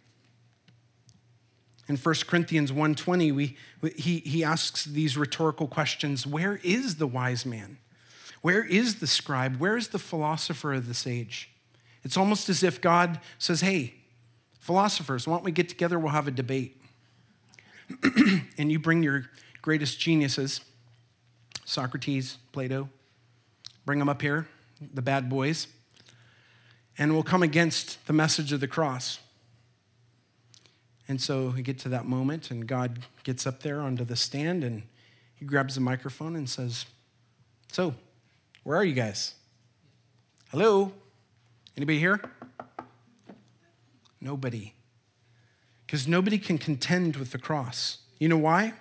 In 1.86 1.96
1 1.96 2.14
Corinthians 2.26 2.72
1:20, 2.72 3.32
we, 3.32 3.56
he, 3.96 4.18
he 4.18 4.42
asks 4.42 4.84
these 4.84 5.16
rhetorical 5.16 5.68
questions, 5.68 6.26
where 6.26 6.58
is 6.64 6.96
the 6.96 7.06
wise 7.06 7.46
man? 7.46 7.78
Where 8.42 8.64
is 8.64 8.96
the 8.96 9.06
scribe? 9.06 9.60
Where 9.60 9.76
is 9.76 9.88
the 9.88 10.00
philosopher 10.00 10.74
of 10.74 10.88
this 10.88 11.06
age? 11.06 11.50
It's 12.02 12.16
almost 12.16 12.48
as 12.48 12.64
if 12.64 12.80
God 12.80 13.20
says, 13.38 13.60
hey, 13.60 13.94
philosophers, 14.60 15.26
why 15.26 15.34
don't 15.34 15.44
we 15.44 15.52
get 15.52 15.68
together? 15.68 15.98
We'll 15.98 16.12
have 16.12 16.28
a 16.28 16.30
debate. 16.30 16.80
and 18.56 18.70
you 18.70 18.78
bring 18.78 19.02
your 19.02 19.26
greatest 19.60 19.98
geniuses, 19.98 20.60
Socrates, 21.64 22.38
Plato, 22.52 22.88
bring 23.84 23.98
them 23.98 24.08
up 24.08 24.22
here, 24.22 24.46
the 24.94 25.02
bad 25.02 25.28
boys 25.28 25.66
and 27.00 27.14
we'll 27.14 27.22
come 27.22 27.42
against 27.42 28.06
the 28.06 28.12
message 28.12 28.52
of 28.52 28.60
the 28.60 28.68
cross. 28.68 29.20
And 31.08 31.18
so 31.18 31.54
we 31.56 31.62
get 31.62 31.78
to 31.80 31.88
that 31.88 32.04
moment, 32.04 32.50
and 32.50 32.66
God 32.66 33.00
gets 33.24 33.46
up 33.46 33.62
there 33.62 33.80
onto 33.80 34.04
the 34.04 34.16
stand 34.16 34.62
and 34.62 34.82
he 35.34 35.46
grabs 35.46 35.74
the 35.74 35.80
microphone 35.80 36.36
and 36.36 36.48
says, 36.48 36.84
So, 37.72 37.94
where 38.64 38.76
are 38.76 38.84
you 38.84 38.92
guys? 38.92 39.34
Hello? 40.50 40.92
Anybody 41.74 41.98
here? 41.98 42.20
Nobody. 44.20 44.74
Because 45.86 46.06
nobody 46.06 46.38
can 46.38 46.58
contend 46.58 47.16
with 47.16 47.32
the 47.32 47.38
cross. 47.38 47.98
You 48.18 48.28
know 48.28 48.38
why? 48.38 48.74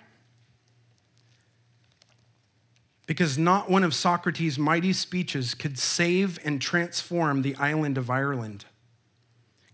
because 3.10 3.36
not 3.36 3.68
one 3.68 3.82
of 3.82 3.92
Socrates' 3.92 4.56
mighty 4.56 4.92
speeches 4.92 5.52
could 5.52 5.76
save 5.76 6.38
and 6.44 6.62
transform 6.62 7.42
the 7.42 7.56
island 7.56 7.98
of 7.98 8.08
Ireland, 8.08 8.66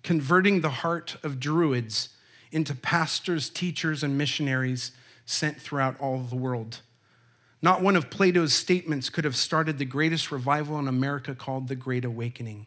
converting 0.03 0.63
the 0.63 0.71
heart 0.71 1.19
of 1.23 1.39
Druids 1.39 2.09
into 2.51 2.75
pastors, 2.75 3.51
teachers, 3.51 4.03
and 4.03 4.17
missionaries 4.17 4.93
sent 5.27 5.61
throughout 5.61 6.01
all 6.01 6.21
the 6.21 6.35
world. 6.35 6.81
Not 7.61 7.83
one 7.83 7.95
of 7.95 8.09
Plato's 8.09 8.55
statements 8.55 9.11
could 9.11 9.27
have 9.27 9.37
started 9.37 9.77
the 9.77 9.85
greatest 9.85 10.33
revival 10.33 10.79
in 10.79 10.89
America 10.89 11.35
called 11.35 11.69
the 11.69 11.77
Great 11.77 12.07
Awakening. 12.07 12.65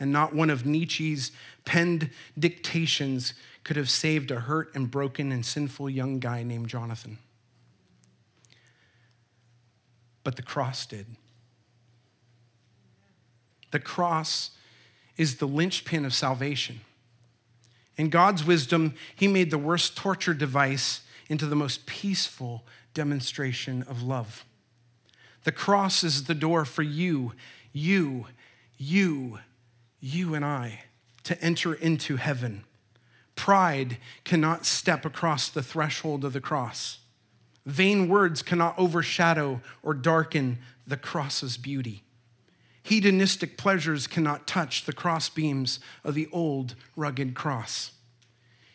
and 0.00 0.10
not 0.10 0.34
one 0.34 0.50
of 0.50 0.66
Nietzsche's 0.66 1.30
penned 1.66 2.08
dictations 2.38 3.34
could 3.64 3.76
have 3.76 3.90
saved 3.90 4.30
a 4.30 4.40
hurt 4.40 4.74
and 4.74 4.90
broken 4.90 5.30
and 5.30 5.44
sinful 5.44 5.90
young 5.90 6.18
guy 6.18 6.42
named 6.42 6.68
Jonathan. 6.68 7.18
But 10.24 10.36
the 10.36 10.42
cross 10.42 10.86
did. 10.86 11.06
The 13.72 13.80
cross 13.80 14.52
is 15.16 15.36
the 15.36 15.46
linchpin 15.46 16.04
of 16.06 16.14
salvation. 16.14 16.80
In 17.96 18.08
God's 18.08 18.44
wisdom, 18.44 18.94
He 19.14 19.28
made 19.28 19.50
the 19.50 19.58
worst 19.58 19.96
torture 19.96 20.34
device 20.34 21.02
into 21.28 21.46
the 21.46 21.56
most 21.56 21.86
peaceful 21.86 22.64
demonstration 22.94 23.82
of 23.88 24.02
love. 24.02 24.44
The 25.44 25.52
cross 25.52 26.04
is 26.04 26.24
the 26.24 26.34
door 26.34 26.64
for 26.64 26.82
you, 26.82 27.32
you, 27.72 28.26
you, 28.78 29.40
you 30.00 30.34
and 30.34 30.44
I 30.44 30.84
to 31.26 31.40
enter 31.42 31.74
into 31.74 32.16
heaven. 32.16 32.64
Pride 33.34 33.98
cannot 34.24 34.64
step 34.64 35.04
across 35.04 35.48
the 35.48 35.62
threshold 35.62 36.24
of 36.24 36.32
the 36.32 36.40
cross. 36.40 37.00
Vain 37.66 38.08
words 38.08 38.42
cannot 38.42 38.78
overshadow 38.78 39.60
or 39.82 39.92
darken 39.92 40.58
the 40.86 40.96
cross's 40.96 41.56
beauty. 41.56 42.04
Hedonistic 42.84 43.58
pleasures 43.58 44.06
cannot 44.06 44.46
touch 44.46 44.84
the 44.84 44.92
crossbeams 44.92 45.80
of 46.04 46.14
the 46.14 46.28
old 46.30 46.76
rugged 46.94 47.34
cross. 47.34 47.90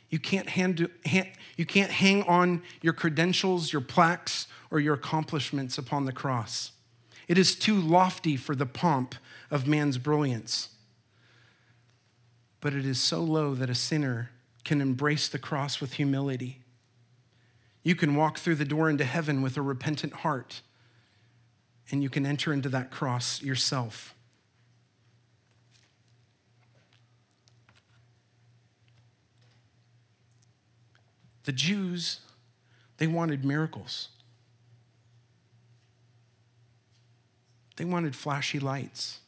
You 0.09 0.19
can't, 0.19 0.49
hand, 0.49 0.89
you 1.55 1.65
can't 1.65 1.91
hang 1.91 2.23
on 2.23 2.63
your 2.81 2.91
credentials, 2.91 3.71
your 3.71 3.81
plaques, 3.81 4.47
or 4.69 4.81
your 4.81 4.95
accomplishments 4.95 5.77
upon 5.77 6.03
the 6.03 6.11
cross. 6.11 6.73
It 7.29 7.37
is 7.37 7.55
too 7.55 7.75
lofty 7.75 8.35
for 8.35 8.55
the 8.55 8.65
pomp 8.65 9.15
of 9.49 9.67
man's 9.67 9.97
brilliance. 9.97 10.67
But 12.61 12.73
it 12.73 12.85
is 12.85 13.01
so 13.01 13.21
low 13.21 13.53
that 13.55 13.69
a 13.69 13.75
sinner 13.75 14.31
can 14.63 14.79
embrace 14.79 15.27
the 15.27 15.39
cross 15.39 15.81
with 15.81 15.93
humility. 15.93 16.61
You 17.83 17.95
can 17.95 18.15
walk 18.15 18.37
through 18.37 18.55
the 18.55 18.65
door 18.65 18.89
into 18.89 19.03
heaven 19.03 19.41
with 19.41 19.57
a 19.57 19.61
repentant 19.61 20.13
heart 20.13 20.61
and 21.91 22.01
you 22.01 22.09
can 22.09 22.25
enter 22.25 22.53
into 22.53 22.69
that 22.69 22.91
cross 22.91 23.41
yourself. 23.41 24.15
The 31.43 31.51
Jews, 31.51 32.19
they 32.97 33.07
wanted 33.07 33.43
miracles. 33.43 34.09
They 37.77 37.85
wanted 37.85 38.15
flashy 38.15 38.59
lights. 38.59 39.19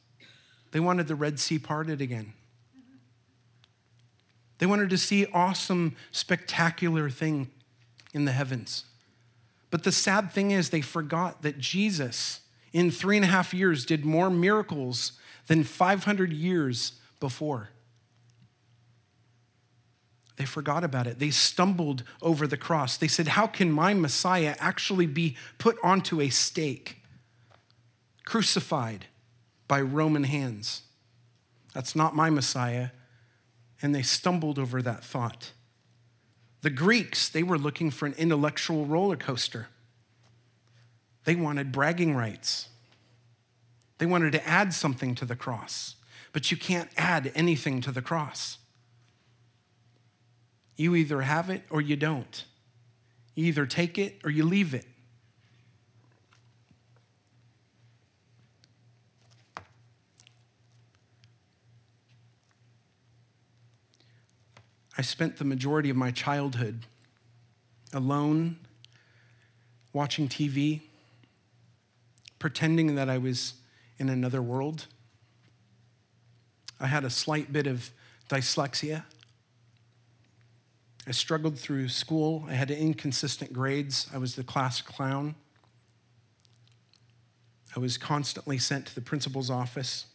They 0.72 0.80
wanted 0.80 1.08
the 1.08 1.16
Red 1.16 1.40
Sea 1.40 1.60
parted 1.60 2.02
again. 2.02 2.34
They 4.64 4.68
wanted 4.68 4.92
to 4.92 4.98
see 4.98 5.26
awesome, 5.34 5.98
spectacular 6.14 7.10
thing 7.10 7.52
in 8.14 8.24
the 8.24 8.32
heavens. 8.32 8.86
But 9.72 9.84
the 9.84 9.92
sad 9.92 10.32
thing 10.32 10.52
is, 10.52 10.70
they 10.70 10.80
forgot 10.80 11.42
that 11.42 11.60
Jesus 11.60 12.40
in 12.72 12.90
three 12.90 13.18
and 13.18 13.26
a 13.26 13.28
half 13.28 13.54
years 13.54 13.86
did 13.86 14.06
more 14.06 14.30
miracles 14.30 15.20
than 15.48 15.66
500 15.66 16.32
years 16.32 16.94
before. 17.20 17.72
They 20.38 20.46
forgot 20.46 20.86
about 20.86 21.08
it. 21.08 21.20
They 21.20 21.32
stumbled 21.32 22.04
over 22.22 22.48
the 22.48 22.56
cross. 22.56 22.96
They 22.96 23.10
said, 23.10 23.28
How 23.28 23.48
can 23.48 23.70
my 23.70 23.94
Messiah 23.94 24.56
actually 24.60 25.08
be 25.08 25.36
put 25.58 25.76
onto 25.84 26.22
a 26.22 26.30
stake, 26.30 27.02
crucified 28.24 29.08
by 29.68 29.82
Roman 29.82 30.24
hands? 30.24 30.84
That's 31.74 31.98
not 31.98 32.16
my 32.16 32.30
Messiah. 32.30 32.92
And 33.84 33.94
they 33.94 34.02
stumbled 34.02 34.58
over 34.58 34.82
that 34.82 35.04
thought. 35.04 35.52
The 36.62 36.72
Greeks, 36.72 37.28
they 37.30 37.44
were 37.44 37.58
looking 37.58 37.92
for 37.92 38.06
an 38.06 38.16
intellectual 38.18 38.86
roller 38.86 39.18
coaster. 39.18 39.68
They 41.26 41.36
wanted 41.36 41.72
bragging 41.72 42.16
rights. 42.16 42.70
They 43.98 44.06
wanted 44.06 44.32
to 44.32 44.48
add 44.48 44.74
something 44.74 45.14
to 45.16 45.26
the 45.26 45.36
cross, 45.36 45.96
but 46.32 46.50
you 46.50 46.58
can't 46.58 46.90
add 46.98 47.32
anything 47.36 47.82
to 47.82 47.92
the 47.92 48.02
cross. 48.02 48.58
You 50.76 50.96
either 50.96 51.22
have 51.22 51.50
it 51.50 51.64
or 51.70 51.82
you 51.82 51.96
don't. 51.96 52.46
You 53.36 53.46
either 53.46 53.66
take 53.66 53.98
it 53.98 54.20
or 54.24 54.32
you 54.32 54.46
leave 54.46 54.74
it. 54.74 54.86
I 64.98 65.02
spent 65.02 65.38
the 65.38 65.46
majority 65.46 65.90
of 65.90 65.96
my 65.96 66.12
childhood 66.12 66.86
alone, 67.94 68.58
watching 69.92 70.28
TV, 70.28 70.82
pretending 72.40 72.96
that 72.96 73.10
I 73.10 73.18
was 73.18 73.54
in 73.98 74.10
another 74.10 74.42
world. 74.42 74.88
I 76.80 76.88
had 76.88 77.04
a 77.04 77.10
slight 77.10 77.54
bit 77.54 77.66
of 77.66 77.92
dyslexia. 78.30 79.04
I 81.08 81.12
struggled 81.12 81.58
through 81.58 81.90
school. 81.90 82.46
I 82.48 82.54
had 82.54 82.70
inconsistent 82.72 83.52
grades. 83.54 84.08
I 84.14 84.18
was 84.18 84.36
the 84.36 84.44
class 84.44 84.82
clown. 84.82 85.36
I 87.76 87.80
was 87.80 87.98
constantly 87.98 88.58
sent 88.58 88.88
to 88.88 88.96
the 88.96 89.02
principal's 89.02 89.50
office. 89.50 90.06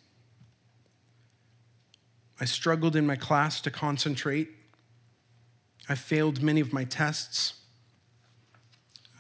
I 2.41 2.45
struggled 2.45 2.95
in 2.95 3.07
my 3.07 3.17
class 3.17 3.61
to 3.63 3.71
concentrate. 3.71 4.49
I 5.89 5.95
failed 5.95 6.43
many 6.43 6.61
of 6.61 6.73
my 6.73 6.85
tests. 6.85 7.55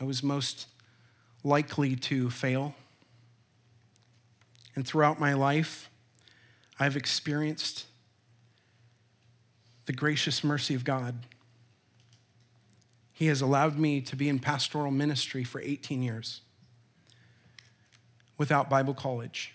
I 0.01 0.05
was 0.05 0.23
most 0.23 0.67
likely 1.43 1.97
to 1.97 2.31
fail. 2.31 2.75
And 4.75 4.87
throughout 4.87 5.19
my 5.19 5.33
life, 5.33 5.91
I've 6.79 6.97
experienced 6.97 7.87
the 9.87 9.93
gracious 9.93 10.45
mercy 10.45 10.75
of 10.75 10.85
God. 10.85 11.15
He 13.13 13.27
has 13.27 13.41
allowed 13.41 13.79
me 13.79 14.01
to 14.03 14.15
be 14.15 14.29
in 14.29 14.39
pastoral 14.39 14.93
ministry 14.93 15.43
for 15.43 15.61
18 15.61 16.03
years 16.03 16.43
without 18.37 18.71
Bible 18.71 18.95
college, 18.95 19.55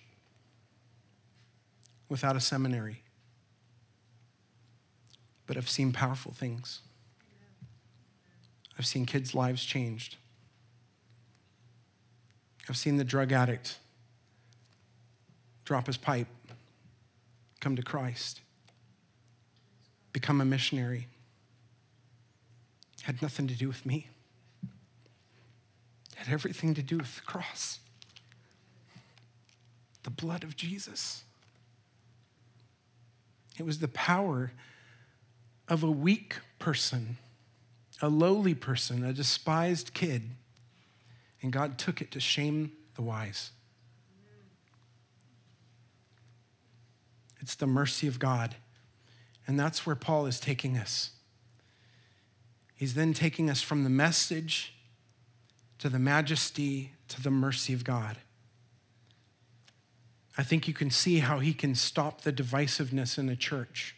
without 2.09 2.35
a 2.35 2.41
seminary. 2.41 3.03
But 5.45 5.55
I've 5.55 5.69
seen 5.69 5.93
powerful 5.93 6.33
things. 6.33 6.81
I've 8.77 8.85
seen 8.85 9.05
kids' 9.05 9.35
lives 9.35 9.63
changed. 9.63 10.17
I've 12.69 12.77
seen 12.77 12.97
the 12.97 13.03
drug 13.03 13.31
addict 13.31 13.77
drop 15.65 15.87
his 15.87 15.97
pipe, 15.97 16.27
come 17.59 17.75
to 17.75 17.81
Christ, 17.81 18.41
become 20.11 20.41
a 20.41 20.45
missionary. 20.45 21.07
Had 23.03 23.21
nothing 23.21 23.47
to 23.47 23.53
do 23.53 23.67
with 23.67 23.85
me. 23.85 24.07
Had 26.15 26.31
everything 26.33 26.73
to 26.73 26.81
do 26.81 26.97
with 26.97 27.15
the 27.15 27.21
cross. 27.21 27.79
The 30.03 30.09
blood 30.09 30.43
of 30.43 30.55
Jesus. 30.55 31.23
It 33.57 33.65
was 33.65 33.79
the 33.79 33.87
power 33.87 34.51
of 35.67 35.83
a 35.83 35.91
weak 35.91 36.37
person, 36.59 37.17
a 38.01 38.09
lowly 38.09 38.53
person, 38.53 39.03
a 39.03 39.13
despised 39.13 39.93
kid. 39.93 40.31
And 41.41 41.51
God 41.51 41.77
took 41.77 42.01
it 42.01 42.11
to 42.11 42.19
shame 42.19 42.71
the 42.95 43.01
wise. 43.01 43.51
It's 47.41 47.55
the 47.55 47.67
mercy 47.67 48.07
of 48.07 48.19
God. 48.19 48.55
And 49.45 49.59
that's 49.59 49.85
where 49.85 49.95
Paul 49.95 50.25
is 50.25 50.39
taking 50.39 50.77
us. 50.77 51.11
He's 52.75 52.93
then 52.93 53.13
taking 53.13 53.49
us 53.49 53.61
from 53.61 53.83
the 53.83 53.89
message 53.89 54.73
to 55.79 55.89
the 55.89 55.99
majesty 55.99 56.93
to 57.09 57.21
the 57.21 57.31
mercy 57.31 57.73
of 57.73 57.83
God. 57.83 58.17
I 60.37 60.43
think 60.43 60.67
you 60.67 60.73
can 60.73 60.89
see 60.89 61.19
how 61.19 61.39
he 61.39 61.53
can 61.53 61.75
stop 61.75 62.21
the 62.21 62.33
divisiveness 62.33 63.19
in 63.19 63.29
a 63.29 63.35
church. 63.35 63.95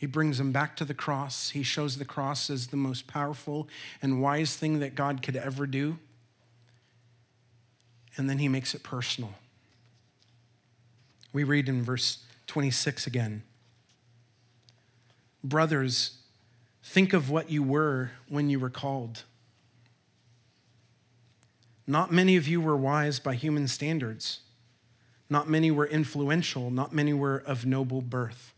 He 0.00 0.06
brings 0.06 0.38
them 0.38 0.50
back 0.50 0.76
to 0.76 0.86
the 0.86 0.94
cross. 0.94 1.50
He 1.50 1.62
shows 1.62 1.98
the 1.98 2.06
cross 2.06 2.48
as 2.48 2.68
the 2.68 2.76
most 2.78 3.06
powerful 3.06 3.68
and 4.00 4.22
wise 4.22 4.56
thing 4.56 4.78
that 4.80 4.94
God 4.94 5.20
could 5.20 5.36
ever 5.36 5.66
do. 5.66 5.98
And 8.16 8.26
then 8.26 8.38
he 8.38 8.48
makes 8.48 8.74
it 8.74 8.82
personal. 8.82 9.34
We 11.34 11.44
read 11.44 11.68
in 11.68 11.82
verse 11.82 12.24
26 12.46 13.06
again. 13.06 13.42
Brothers, 15.44 16.12
think 16.82 17.12
of 17.12 17.28
what 17.28 17.50
you 17.50 17.62
were 17.62 18.12
when 18.26 18.48
you 18.48 18.58
were 18.58 18.70
called. 18.70 19.24
Not 21.86 22.10
many 22.10 22.36
of 22.36 22.48
you 22.48 22.62
were 22.62 22.74
wise 22.74 23.20
by 23.20 23.34
human 23.34 23.68
standards. 23.68 24.40
Not 25.28 25.46
many 25.46 25.70
were 25.70 25.86
influential. 25.86 26.70
Not 26.70 26.94
many 26.94 27.12
were 27.12 27.36
of 27.36 27.66
noble 27.66 28.00
birth. 28.00 28.54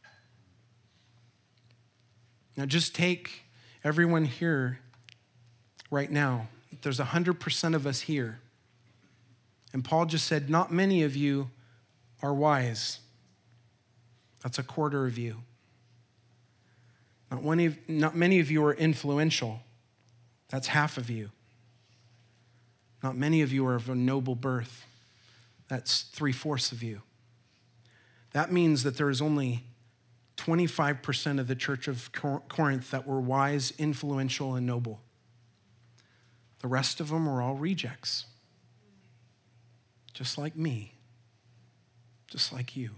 Now, 2.57 2.67
just 2.67 2.95
take 2.95 3.45
everyone 3.83 4.25
here 4.27 4.79
right 5.91 6.11
now. 6.11 6.49
There's 6.83 6.99
100% 6.99 7.75
of 7.75 7.87
us 7.87 8.01
here. 8.01 8.41
And 9.73 9.85
Paul 9.85 10.07
just 10.07 10.27
said, 10.27 10.51
Not 10.51 10.73
many 10.73 11.03
of 11.03 11.17
you 11.17 11.51
are 12.23 12.35
wise. 12.35 13.01
That's 14.43 14.59
a 14.59 14.63
quarter 14.63 15.07
of 15.07 15.17
you. 15.17 15.37
Not, 17.31 17.43
one 17.43 17.61
of, 17.61 17.77
not 17.89 18.15
many 18.15 18.41
of 18.41 18.51
you 18.51 18.65
are 18.65 18.75
influential. 18.75 19.61
That's 20.51 20.69
half 20.69 20.99
of 20.99 21.09
you. 21.09 21.31
Not 23.03 23.17
many 23.17 23.41
of 23.41 23.53
you 23.53 23.67
are 23.67 23.75
of 23.75 23.89
a 23.89 23.95
noble 23.95 24.35
birth. 24.35 24.87
That's 25.69 26.03
three 26.03 26.33
fourths 26.33 26.73
of 26.73 26.83
you. 26.83 27.03
That 28.33 28.53
means 28.53 28.83
that 28.83 28.97
there 28.97 29.11
is 29.11 29.23
only 29.23 29.65
25% 30.37 31.39
of 31.39 31.49
the 31.49 31.55
church 31.55 31.89
of 31.89 32.11
Corinth 32.13 32.91
that 32.91 33.07
were 33.07 33.21
wise, 33.21 33.73
influential, 33.79 34.55
and 34.55 34.67
noble. 34.67 35.01
The 36.61 36.69
rest 36.69 37.01
of 37.01 37.11
them 37.11 37.27
were 37.27 37.43
all 37.43 37.57
rejects, 37.57 38.27
just 40.15 40.39
like 40.39 40.57
me, 40.57 40.95
just 42.29 42.53
like 42.53 42.77
you. 42.77 42.91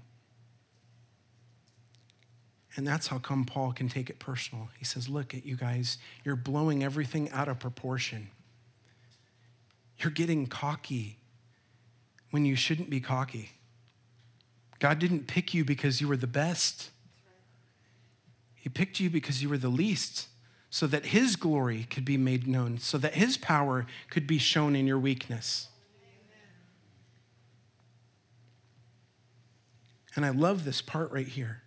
And 2.77 2.87
that's 2.87 3.07
how 3.07 3.19
come 3.19 3.45
Paul 3.45 3.73
can 3.73 3.89
take 3.89 4.11
it 4.11 4.19
personal. 4.19 4.69
He 4.79 4.85
says, 4.85 5.09
Look 5.09 5.33
at 5.33 5.47
you 5.47 5.57
guys, 5.57 5.99
you're 6.25 6.37
blowing 6.37 6.83
everything 6.83 7.31
out 7.31 7.49
of 7.49 7.59
proportion. 7.59 8.31
You're 9.99 10.11
getting 10.11 10.47
cocky 10.47 11.19
when 12.31 12.45
you 12.45 12.57
shouldn't 12.57 12.91
be 12.91 13.01
cocky. 13.01 13.53
God 14.81 14.99
didn't 14.99 15.29
pick 15.29 15.55
you 15.55 15.65
because 15.65 16.01
you 16.01 16.09
were 16.09 16.17
the 16.17 16.27
best, 16.27 16.91
He 18.65 18.71
picked 18.71 18.99
you 18.99 19.11
because 19.11 19.43
you 19.43 19.51
were 19.51 19.59
the 19.59 19.69
least, 19.69 20.29
so 20.71 20.87
that 20.87 21.05
His 21.05 21.37
glory 21.37 21.87
could 21.91 22.07
be 22.07 22.17
made 22.17 22.47
known, 22.47 22.79
so 22.79 22.97
that 22.97 23.13
His 23.13 23.37
power 23.37 23.87
could 24.09 24.27
be 24.27 24.39
shown 24.39 24.75
in 24.75 24.87
your 24.87 24.99
weakness. 24.99 25.69
And 30.17 30.25
I 30.25 30.31
love 30.31 30.65
this 30.65 30.81
part 30.81 31.13
right 31.13 31.29
here. 31.29 31.61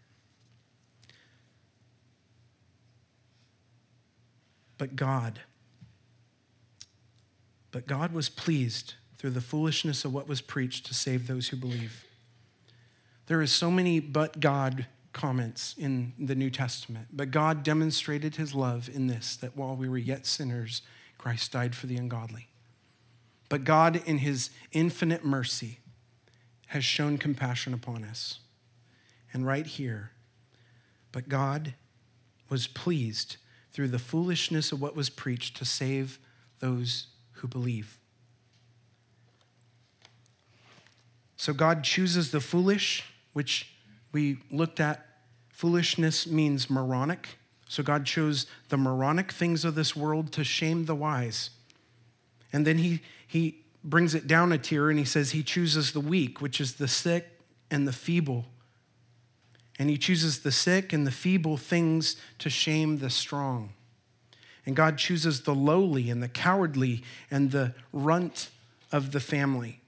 But 4.80 4.96
God, 4.96 5.42
but 7.70 7.86
God 7.86 8.12
was 8.12 8.28
pleased 8.28 8.96
through 9.20 9.32
the 9.32 9.42
foolishness 9.42 10.04
of 10.04 10.12
what 10.16 10.28
was 10.28 10.42
preached 10.42 10.88
to 10.88 10.96
save 10.96 11.28
those 11.28 11.50
who 11.50 11.58
believe. 11.58 12.06
There 13.28 13.44
is 13.44 13.52
so 13.52 13.70
many 13.70 14.00
but 14.00 14.40
God 14.40 14.88
comments 15.18 15.76
in 15.78 16.14
the 16.18 16.36
New 16.36 16.50
Testament. 16.50 17.08
But 17.12 17.32
God 17.32 17.64
demonstrated 17.64 18.36
his 18.36 18.54
love 18.54 18.88
in 18.88 19.08
this 19.08 19.36
that 19.38 19.58
while 19.58 19.76
we 19.76 19.90
were 19.90 19.98
yet 19.98 20.26
sinners, 20.26 20.82
Christ 21.18 21.52
died 21.52 21.76
for 21.76 21.88
the 21.88 21.98
ungodly. 21.98 22.48
But 23.50 23.64
God, 23.64 24.02
in 24.06 24.20
his 24.20 24.52
infinite 24.72 25.26
mercy, 25.26 25.80
has 26.68 26.86
shown 26.86 27.18
compassion 27.18 27.74
upon 27.74 28.04
us. 28.04 28.40
And 29.34 29.46
right 29.46 29.66
here, 29.66 30.12
but 31.12 31.28
God 31.28 31.74
was 32.50 32.68
pleased 32.68 33.38
through 33.72 33.88
the 33.88 34.00
foolishness 34.00 34.72
of 34.72 34.82
what 34.82 34.96
was 34.96 35.10
preached 35.10 35.58
to 35.58 35.66
save 35.66 36.20
those 36.60 37.08
who 37.34 37.48
believe. 37.48 37.98
So 41.38 41.54
God 41.54 41.84
chooses 41.84 42.32
the 42.32 42.40
foolish, 42.40 43.04
which 43.34 43.72
we 44.12 44.40
looked 44.52 44.80
at. 44.80 45.07
Foolishness 45.58 46.28
means 46.28 46.70
moronic. 46.70 47.38
So 47.68 47.84
God 47.84 48.06
chose 48.06 48.46
the 48.70 48.78
moronic 48.78 49.32
things 49.32 49.66
of 49.66 49.76
this 49.76 49.96
world 49.96 50.32
to 50.34 50.44
shame 50.44 50.86
the 50.86 50.96
wise. 50.96 51.50
And 52.54 52.66
then 52.66 52.78
he, 52.78 53.02
he 53.26 53.64
brings 53.84 54.16
it 54.16 54.28
down 54.28 54.52
a 54.52 54.58
tier 54.58 54.90
and 54.90 55.00
he 55.00 55.06
says 55.06 55.32
he 55.32 55.44
chooses 55.44 55.92
the 55.92 56.00
weak, 56.00 56.42
which 56.42 56.62
is 56.62 56.76
the 56.76 56.88
sick 56.88 57.28
and 57.70 57.88
the 57.88 57.94
feeble 57.94 58.46
and 59.80 59.90
he 59.90 59.98
chooses 59.98 60.40
the 60.40 60.52
sick 60.52 60.92
and 60.92 61.06
the 61.06 61.12
feeble 61.12 61.58
things 61.58 62.16
to 62.40 62.50
shame 62.50 62.98
the 62.98 63.10
strong. 63.10 63.74
And 64.66 64.76
God 64.76 64.98
chooses 64.98 65.42
the 65.42 65.56
lowly 65.56 66.10
and 66.10 66.22
the 66.22 66.28
cowardly 66.28 67.04
and 67.32 67.52
the 67.52 67.74
runt 67.94 68.50
of 68.92 69.12
the 69.12 69.20
family 69.20 69.82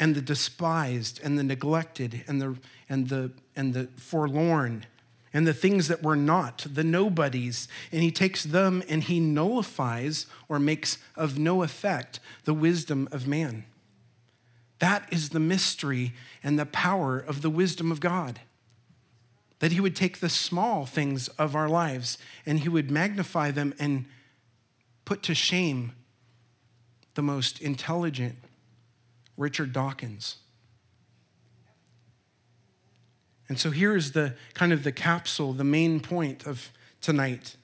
and 0.00 0.14
the 0.14 0.22
despised 0.22 1.20
and 1.22 1.38
the 1.38 1.44
neglected 1.44 2.24
and 2.26 2.40
the, 2.40 2.56
and 2.88 3.08
the, 3.08 3.32
and 3.54 3.74
the 3.74 3.88
forlorn 3.96 4.86
and 5.32 5.46
the 5.46 5.54
things 5.54 5.88
that 5.88 6.02
were 6.02 6.16
not, 6.16 6.66
the 6.70 6.84
nobodies. 6.84 7.68
And 7.92 8.02
he 8.02 8.10
takes 8.10 8.44
them 8.44 8.82
and 8.88 9.04
he 9.04 9.20
nullifies 9.20 10.26
or 10.48 10.58
makes 10.58 10.98
of 11.16 11.38
no 11.38 11.62
effect 11.62 12.20
the 12.44 12.54
wisdom 12.54 13.08
of 13.12 13.26
man. 13.26 13.64
That 14.78 15.08
is 15.12 15.30
the 15.30 15.40
mystery 15.40 16.14
and 16.42 16.58
the 16.58 16.66
power 16.66 17.18
of 17.18 17.42
the 17.42 17.50
wisdom 17.50 17.90
of 17.90 18.00
God 18.00 18.40
that 19.58 19.72
he 19.72 19.80
would 19.80 19.96
take 19.96 20.18
the 20.18 20.28
small 20.28 20.86
things 20.86 21.28
of 21.28 21.56
our 21.56 21.68
lives 21.68 22.18
and 22.46 22.60
he 22.60 22.68
would 22.68 22.90
magnify 22.90 23.50
them 23.50 23.74
and 23.78 24.06
put 25.04 25.22
to 25.24 25.34
shame 25.34 25.92
the 27.14 27.22
most 27.22 27.60
intelligent 27.60 28.36
Richard 29.36 29.72
Dawkins. 29.72 30.36
And 33.48 33.58
so 33.58 33.70
here 33.70 33.96
is 33.96 34.12
the 34.12 34.34
kind 34.54 34.72
of 34.72 34.84
the 34.84 34.92
capsule, 34.92 35.52
the 35.52 35.64
main 35.64 36.00
point 36.00 36.46
of 36.46 36.70
tonight. 37.00 37.56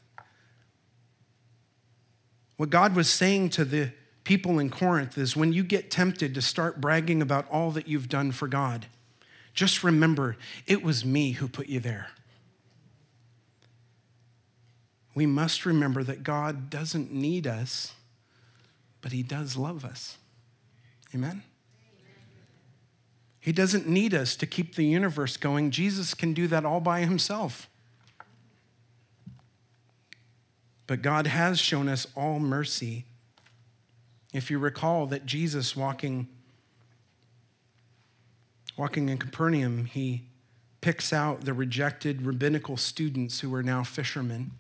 What 2.57 2.71
God 2.71 2.97
was 2.97 3.11
saying 3.11 3.51
to 3.51 3.65
the 3.65 3.93
people 4.23 4.59
in 4.59 4.71
Corinth 4.71 5.19
is 5.19 5.37
when 5.37 5.53
you 5.53 5.63
get 5.63 5.91
tempted 5.91 6.35
to 6.35 6.43
start 6.43 6.81
bragging 6.81 7.21
about 7.21 7.49
all 7.51 7.71
that 7.73 7.89
you've 7.89 8.09
done 8.09 8.33
for 8.33 8.49
God, 8.49 8.87
just 9.53 9.85
remember, 9.85 10.37
it 10.67 10.83
was 10.83 11.05
me 11.05 11.33
who 11.33 11.47
put 11.47 11.69
you 11.69 11.81
there. 11.81 12.09
We 15.15 15.27
must 15.27 15.65
remember 15.65 16.03
that 16.03 16.25
God 16.25 16.71
doesn't 16.71 17.13
need 17.13 17.47
us, 17.47 17.93
but 19.01 19.13
He 19.13 19.23
does 19.23 19.57
love 19.57 19.85
us. 19.85 20.17
Amen? 21.15 21.43
He 23.45 23.53
doesn't 23.53 23.87
need 23.87 24.15
us 24.15 24.37
to 24.37 24.47
keep 24.47 24.75
the 24.75 24.87
universe 24.87 25.37
going. 25.37 25.71
Jesus 25.71 26.15
can 26.15 26.33
do 26.33 26.47
that 26.49 26.65
all 26.65 26.81
by 26.81 27.01
Himself. 27.01 27.69
But 30.87 31.03
God 31.03 31.27
has 31.27 31.59
shown 31.61 31.89
us 31.89 32.07
all 32.17 32.39
mercy. 32.39 33.05
If 34.33 34.51
you 34.51 34.59
recall 34.59 35.07
that 35.07 35.27
Jesus 35.27 35.77
walking 35.77 36.29
Walking 38.77 39.09
in 39.09 39.19
Capernaum, 39.19 39.85
he 39.85 40.25
picks 40.81 41.13
out 41.13 41.45
the 41.45 41.53
rejected 41.53 42.23
rabbinical 42.23 42.77
students 42.77 43.41
who 43.41 43.55
are 43.55 43.63
now 43.63 43.85
fishermen. 43.85 44.51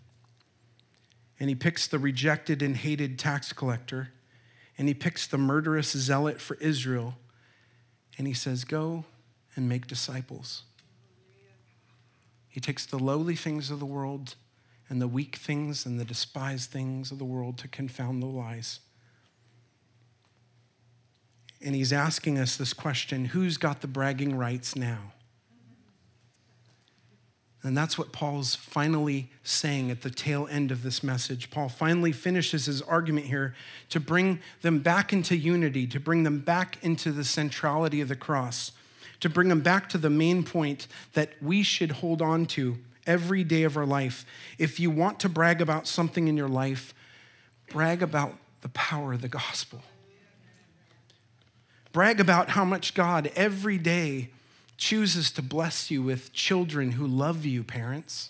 And 1.40 1.48
he 1.48 1.56
picks 1.56 1.88
the 1.88 1.98
rejected 1.98 2.62
and 2.62 2.76
hated 2.76 3.18
tax 3.18 3.52
collector. 3.52 4.10
And 4.78 4.86
he 4.86 4.94
picks 4.94 5.26
the 5.26 5.38
murderous 5.38 5.90
zealot 5.90 6.40
for 6.40 6.54
Israel. 6.58 7.16
And 8.16 8.26
he 8.26 8.34
says, 8.34 8.64
Go 8.64 9.04
and 9.56 9.68
make 9.68 9.86
disciples. 9.86 10.62
He 12.48 12.60
takes 12.60 12.86
the 12.86 12.98
lowly 12.98 13.34
things 13.34 13.70
of 13.70 13.80
the 13.80 13.86
world 13.86 14.36
and 14.88 15.00
the 15.00 15.08
weak 15.08 15.36
things 15.36 15.86
and 15.86 15.98
the 15.98 16.04
despised 16.04 16.70
things 16.70 17.10
of 17.10 17.18
the 17.18 17.24
world 17.24 17.58
to 17.58 17.68
confound 17.68 18.22
the 18.22 18.26
wise 18.26 18.80
and 21.64 21.74
he's 21.74 21.92
asking 21.92 22.38
us 22.38 22.56
this 22.56 22.74
question 22.74 23.26
who's 23.26 23.56
got 23.56 23.80
the 23.80 23.88
bragging 23.88 24.36
rights 24.36 24.76
now? 24.76 25.12
And 27.64 27.74
that's 27.74 27.96
what 27.96 28.12
Paul's 28.12 28.54
finally 28.54 29.30
saying 29.42 29.90
at 29.90 30.02
the 30.02 30.10
tail 30.10 30.46
end 30.50 30.70
of 30.70 30.82
this 30.82 31.02
message. 31.02 31.50
Paul 31.50 31.70
finally 31.70 32.12
finishes 32.12 32.66
his 32.66 32.82
argument 32.82 33.26
here 33.26 33.54
to 33.88 33.98
bring 33.98 34.40
them 34.60 34.80
back 34.80 35.14
into 35.14 35.34
unity, 35.34 35.86
to 35.86 35.98
bring 35.98 36.24
them 36.24 36.40
back 36.40 36.76
into 36.82 37.10
the 37.10 37.24
centrality 37.24 38.02
of 38.02 38.08
the 38.08 38.16
cross, 38.16 38.72
to 39.20 39.30
bring 39.30 39.48
them 39.48 39.62
back 39.62 39.88
to 39.88 39.98
the 39.98 40.10
main 40.10 40.42
point 40.44 40.86
that 41.14 41.30
we 41.40 41.62
should 41.62 41.90
hold 41.90 42.20
on 42.20 42.44
to 42.44 42.76
every 43.06 43.42
day 43.42 43.62
of 43.62 43.78
our 43.78 43.86
life. 43.86 44.26
If 44.58 44.78
you 44.78 44.90
want 44.90 45.18
to 45.20 45.30
brag 45.30 45.62
about 45.62 45.86
something 45.86 46.28
in 46.28 46.36
your 46.36 46.48
life, 46.48 46.92
brag 47.70 48.02
about 48.02 48.34
the 48.60 48.68
power 48.68 49.14
of 49.14 49.22
the 49.22 49.28
gospel. 49.28 49.82
Brag 51.92 52.20
about 52.20 52.50
how 52.50 52.64
much 52.66 52.92
God 52.92 53.30
every 53.34 53.78
day 53.78 54.28
chooses 54.84 55.30
to 55.30 55.40
bless 55.40 55.90
you 55.90 56.02
with 56.02 56.30
children 56.34 56.92
who 56.92 57.06
love 57.06 57.46
you, 57.46 57.64
parents. 57.64 58.28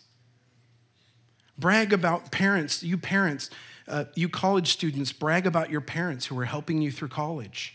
Brag 1.58 1.92
about 1.92 2.30
parents, 2.30 2.80
you 2.80 2.96
parents, 2.96 3.50
uh, 3.88 4.04
you 4.14 4.28
college 4.28 4.72
students, 4.72 5.10
brag 5.10 5.48
about 5.48 5.68
your 5.68 5.80
parents 5.80 6.26
who 6.26 6.38
are 6.38 6.44
helping 6.44 6.80
you 6.80 6.92
through 6.92 7.08
college. 7.08 7.74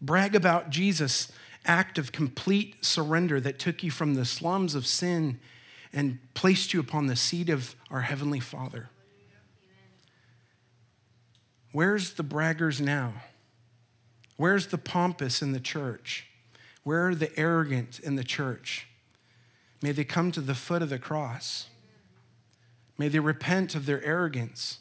Brag 0.00 0.34
about 0.34 0.70
Jesus 0.70 1.30
act 1.66 1.98
of 1.98 2.12
complete 2.12 2.82
surrender 2.82 3.38
that 3.42 3.58
took 3.58 3.82
you 3.82 3.90
from 3.90 4.14
the 4.14 4.24
slums 4.24 4.74
of 4.74 4.86
sin 4.86 5.38
and 5.92 6.18
placed 6.32 6.72
you 6.72 6.80
upon 6.80 7.08
the 7.08 7.16
seat 7.16 7.50
of 7.50 7.76
our 7.90 8.00
Heavenly 8.00 8.40
Father. 8.40 8.88
Where's 11.72 12.14
the 12.14 12.24
braggers 12.24 12.80
now? 12.80 13.12
Where's 14.38 14.68
the 14.68 14.78
pompous 14.78 15.42
in 15.42 15.52
the 15.52 15.60
church? 15.60 16.29
Where 16.82 17.08
are 17.08 17.14
the 17.14 17.36
arrogant 17.38 17.98
in 17.98 18.16
the 18.16 18.24
church? 18.24 18.86
May 19.82 19.92
they 19.92 20.04
come 20.04 20.32
to 20.32 20.40
the 20.40 20.54
foot 20.54 20.82
of 20.82 20.90
the 20.90 20.98
cross. 20.98 21.68
May 22.98 23.08
they 23.08 23.18
repent 23.18 23.74
of 23.74 23.86
their 23.86 24.02
arrogance. 24.04 24.78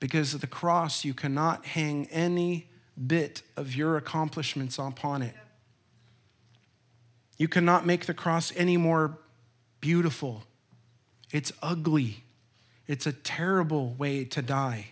Because 0.00 0.34
of 0.34 0.40
the 0.40 0.46
cross, 0.46 1.04
you 1.04 1.14
cannot 1.14 1.66
hang 1.66 2.06
any 2.06 2.68
bit 3.06 3.42
of 3.56 3.74
your 3.74 3.96
accomplishments 3.96 4.78
upon 4.78 5.22
it. 5.22 5.34
You 7.36 7.48
cannot 7.48 7.86
make 7.86 8.06
the 8.06 8.14
cross 8.14 8.52
any 8.56 8.76
more 8.76 9.18
beautiful. 9.80 10.44
It's 11.32 11.52
ugly. 11.62 12.24
It's 12.86 13.06
a 13.06 13.12
terrible 13.12 13.94
way 13.94 14.24
to 14.24 14.42
die. 14.42 14.88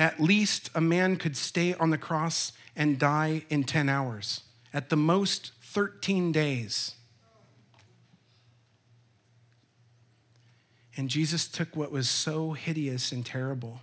At 0.00 0.18
least 0.18 0.70
a 0.74 0.80
man 0.80 1.16
could 1.16 1.36
stay 1.36 1.74
on 1.74 1.90
the 1.90 1.98
cross 1.98 2.52
and 2.74 2.98
die 2.98 3.44
in 3.50 3.64
10 3.64 3.90
hours, 3.90 4.40
at 4.72 4.88
the 4.88 4.96
most, 4.96 5.52
13 5.60 6.32
days. 6.32 6.94
And 10.96 11.10
Jesus 11.10 11.46
took 11.46 11.76
what 11.76 11.92
was 11.92 12.08
so 12.08 12.52
hideous 12.52 13.12
and 13.12 13.26
terrible, 13.26 13.82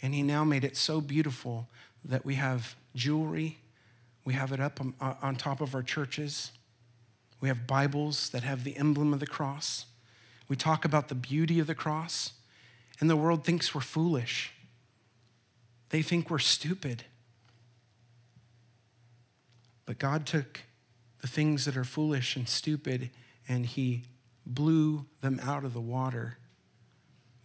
and 0.00 0.14
he 0.14 0.22
now 0.22 0.42
made 0.42 0.64
it 0.64 0.74
so 0.74 1.02
beautiful 1.02 1.68
that 2.02 2.24
we 2.24 2.36
have 2.36 2.74
jewelry, 2.94 3.58
we 4.24 4.32
have 4.32 4.52
it 4.52 4.60
up 4.60 4.80
on, 4.80 4.94
on 5.00 5.36
top 5.36 5.60
of 5.60 5.74
our 5.74 5.82
churches, 5.82 6.50
we 7.42 7.48
have 7.48 7.66
Bibles 7.66 8.30
that 8.30 8.42
have 8.42 8.64
the 8.64 8.78
emblem 8.78 9.12
of 9.12 9.20
the 9.20 9.26
cross. 9.26 9.84
We 10.48 10.56
talk 10.56 10.86
about 10.86 11.08
the 11.08 11.14
beauty 11.14 11.58
of 11.58 11.66
the 11.66 11.74
cross, 11.74 12.32
and 13.00 13.10
the 13.10 13.16
world 13.16 13.44
thinks 13.44 13.74
we're 13.74 13.82
foolish. 13.82 14.54
They 15.90 16.02
think 16.02 16.30
we're 16.30 16.38
stupid. 16.38 17.04
But 19.84 19.98
God 19.98 20.26
took 20.26 20.62
the 21.20 21.28
things 21.28 21.64
that 21.64 21.76
are 21.76 21.84
foolish 21.84 22.36
and 22.36 22.48
stupid 22.48 23.10
and 23.48 23.66
He 23.66 24.04
blew 24.44 25.06
them 25.20 25.40
out 25.42 25.64
of 25.64 25.74
the 25.74 25.80
water 25.80 26.38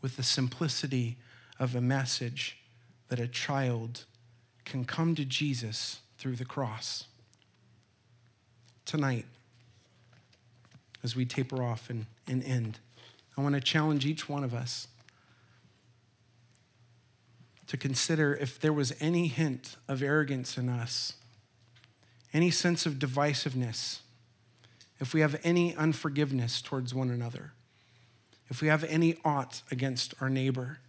with 0.02 0.18
the 0.18 0.24
simplicity 0.24 1.18
of 1.60 1.76
a 1.76 1.82
message 1.82 2.58
that 3.10 3.20
a 3.20 3.28
child 3.28 4.06
can 4.66 4.86
come 4.86 5.16
to 5.16 5.26
Jesus 5.26 6.00
through 6.18 6.36
the 6.36 6.46
cross. 6.46 7.06
Tonight, 8.86 9.26
as 11.04 11.16
we 11.16 11.26
taper 11.26 11.62
off 11.64 11.90
and, 11.90 12.06
and 12.28 12.44
end, 12.44 12.80
I 13.38 13.42
want 13.42 13.56
to 13.56 13.62
challenge 13.62 14.06
each 14.06 14.28
one 14.28 14.44
of 14.44 14.54
us 14.54 14.88
to 17.72 17.78
consider 17.78 18.36
if 18.36 18.60
there 18.60 18.74
was 18.74 18.94
any 19.00 19.28
hint 19.28 19.78
of 19.88 20.04
arrogance 20.04 20.58
in 20.58 20.68
us, 20.68 21.14
any 22.34 22.52
sense 22.52 22.86
of 22.86 22.96
divisiveness, 22.96 24.00
if 25.00 25.14
we 25.14 25.22
have 25.22 25.40
any 25.42 25.74
unforgiveness 25.78 26.62
towards 26.62 26.94
one 26.94 27.10
another, 27.10 27.54
if 28.50 28.62
we 28.62 28.68
have 28.68 28.84
any 28.84 29.16
aught 29.24 29.62
against 29.72 30.14
our 30.20 30.30
neighbor, 30.30 30.80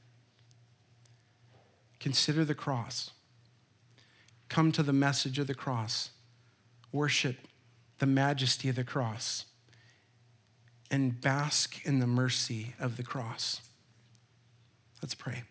consider 2.01 2.45
the 2.45 2.53
cross. 2.53 3.11
Come 4.49 4.72
to 4.72 4.83
the 4.83 4.93
message 4.93 5.39
of 5.39 5.47
the 5.47 5.55
cross. 5.55 6.11
Worship 6.91 7.37
the 8.01 8.07
majesty 8.07 8.68
of 8.68 8.74
the 8.74 8.83
cross 8.83 9.45
and 10.91 11.20
bask 11.20 11.87
in 11.87 12.01
the 12.01 12.09
mercy 12.09 12.74
of 12.80 12.97
the 12.97 13.05
cross. 13.05 13.61
Let's 15.01 15.14
pray. 15.14 15.45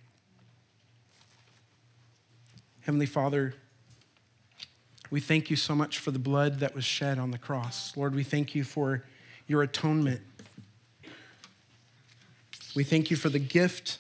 Heavenly 2.92 3.06
Father, 3.06 3.54
we 5.10 5.22
thank 5.22 5.50
you 5.50 5.56
so 5.56 5.74
much 5.74 5.98
for 5.98 6.12
the 6.12 6.20
blood 6.20 6.60
that 6.60 6.76
was 6.76 6.84
shed 6.84 7.20
on 7.20 7.32
the 7.32 7.38
cross. 7.38 7.96
Lord, 7.96 8.14
we 8.14 8.26
thank 8.26 8.54
you 8.54 8.66
for 8.66 9.06
your 9.48 9.64
atonement. 9.64 10.20
We 12.76 12.84
thank 12.84 13.10
you 13.10 13.16
for 13.16 13.30
the 13.30 13.40
gift 13.40 14.00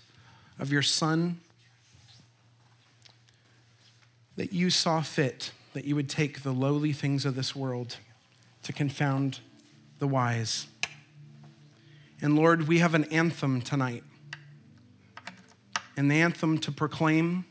of 0.60 0.74
your 0.74 0.82
Son 0.82 1.40
that 4.36 4.52
you 4.52 4.70
saw 4.70 5.00
fit 5.00 5.54
that 5.72 5.86
you 5.86 5.96
would 5.96 6.10
take 6.10 6.44
the 6.44 6.52
lowly 6.52 6.92
things 6.92 7.24
of 7.24 7.34
this 7.34 7.56
world 7.56 7.96
to 8.64 8.74
confound 8.74 9.40
the 10.00 10.08
wise. 10.08 10.68
And 12.22 12.36
Lord, 12.36 12.68
we 12.68 12.80
have 12.80 12.94
an 12.94 13.06
anthem 13.06 13.62
tonight, 13.62 14.04
an 15.96 16.12
anthem 16.12 16.58
to 16.58 16.74
proclaim 16.74 17.46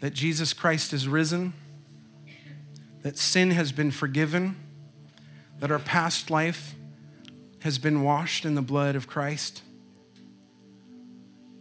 that 0.00 0.12
Jesus 0.12 0.52
Christ 0.52 0.92
is 0.92 1.08
risen, 1.08 1.54
that 3.02 3.16
sin 3.16 3.50
has 3.50 3.72
been 3.72 3.90
forgiven, 3.90 4.56
that 5.58 5.70
our 5.70 5.78
past 5.78 6.30
life 6.30 6.74
has 7.60 7.78
been 7.78 8.02
washed 8.02 8.44
in 8.44 8.54
the 8.54 8.62
blood 8.62 8.94
of 8.94 9.06
Christ. 9.06 9.62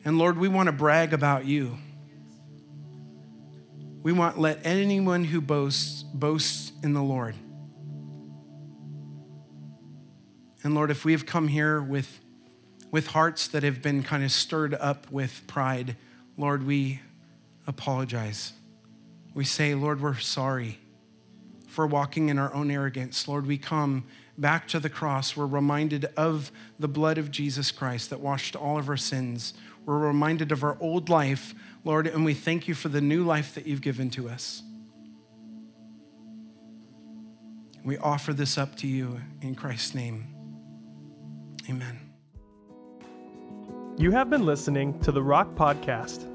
And 0.03 0.17
Lord, 0.17 0.37
we 0.37 0.47
want 0.47 0.67
to 0.67 0.71
brag 0.71 1.13
about 1.13 1.45
you. 1.45 1.77
We 4.03 4.11
want 4.11 4.37
let 4.37 4.59
anyone 4.63 5.23
who 5.23 5.41
boasts 5.41 6.03
boast 6.03 6.73
in 6.83 6.93
the 6.93 7.01
Lord. 7.01 7.33
And 10.63 10.75
Lord, 10.75 10.91
if 10.91 11.05
we 11.05 11.11
have 11.11 11.25
come 11.25 11.47
here 11.47 11.81
with, 11.81 12.19
with 12.91 13.07
hearts 13.07 13.47
that 13.47 13.63
have 13.63 13.81
been 13.81 14.03
kind 14.03 14.23
of 14.23 14.31
stirred 14.31 14.75
up 14.75 15.11
with 15.11 15.43
pride, 15.47 15.95
Lord, 16.37 16.65
we 16.65 17.01
apologize. 17.67 18.53
We 19.33 19.43
say, 19.43 19.75
Lord, 19.75 20.01
we're 20.01 20.17
sorry 20.17 20.79
for 21.67 21.85
walking 21.85 22.29
in 22.29 22.39
our 22.39 22.53
own 22.53 22.71
arrogance. 22.71 23.27
Lord, 23.27 23.45
we 23.45 23.57
come 23.57 24.05
back 24.37 24.67
to 24.69 24.79
the 24.79 24.89
cross. 24.89 25.35
We're 25.35 25.45
reminded 25.45 26.05
of 26.15 26.51
the 26.79 26.87
blood 26.87 27.17
of 27.17 27.31
Jesus 27.31 27.71
Christ 27.71 28.09
that 28.09 28.19
washed 28.19 28.55
all 28.55 28.77
of 28.77 28.87
our 28.89 28.97
sins. 28.97 29.53
We're 29.85 29.99
reminded 29.99 30.51
of 30.51 30.63
our 30.63 30.77
old 30.79 31.09
life, 31.09 31.53
Lord, 31.83 32.07
and 32.07 32.25
we 32.25 32.33
thank 32.33 32.67
you 32.67 32.73
for 32.73 32.89
the 32.89 33.01
new 33.01 33.23
life 33.23 33.53
that 33.55 33.67
you've 33.67 33.81
given 33.81 34.09
to 34.11 34.29
us. 34.29 34.63
We 37.83 37.97
offer 37.97 38.33
this 38.33 38.57
up 38.57 38.75
to 38.77 38.87
you 38.87 39.19
in 39.41 39.53
Christ's 39.53 39.93
name. 39.93 40.33
Amen. 41.69 41.99
You 43.97 44.11
have 44.11 44.29
been 44.29 44.45
listening 44.45 44.99
to 45.01 45.11
the 45.11 45.21
Rock 45.21 45.55
Podcast. 45.55 46.34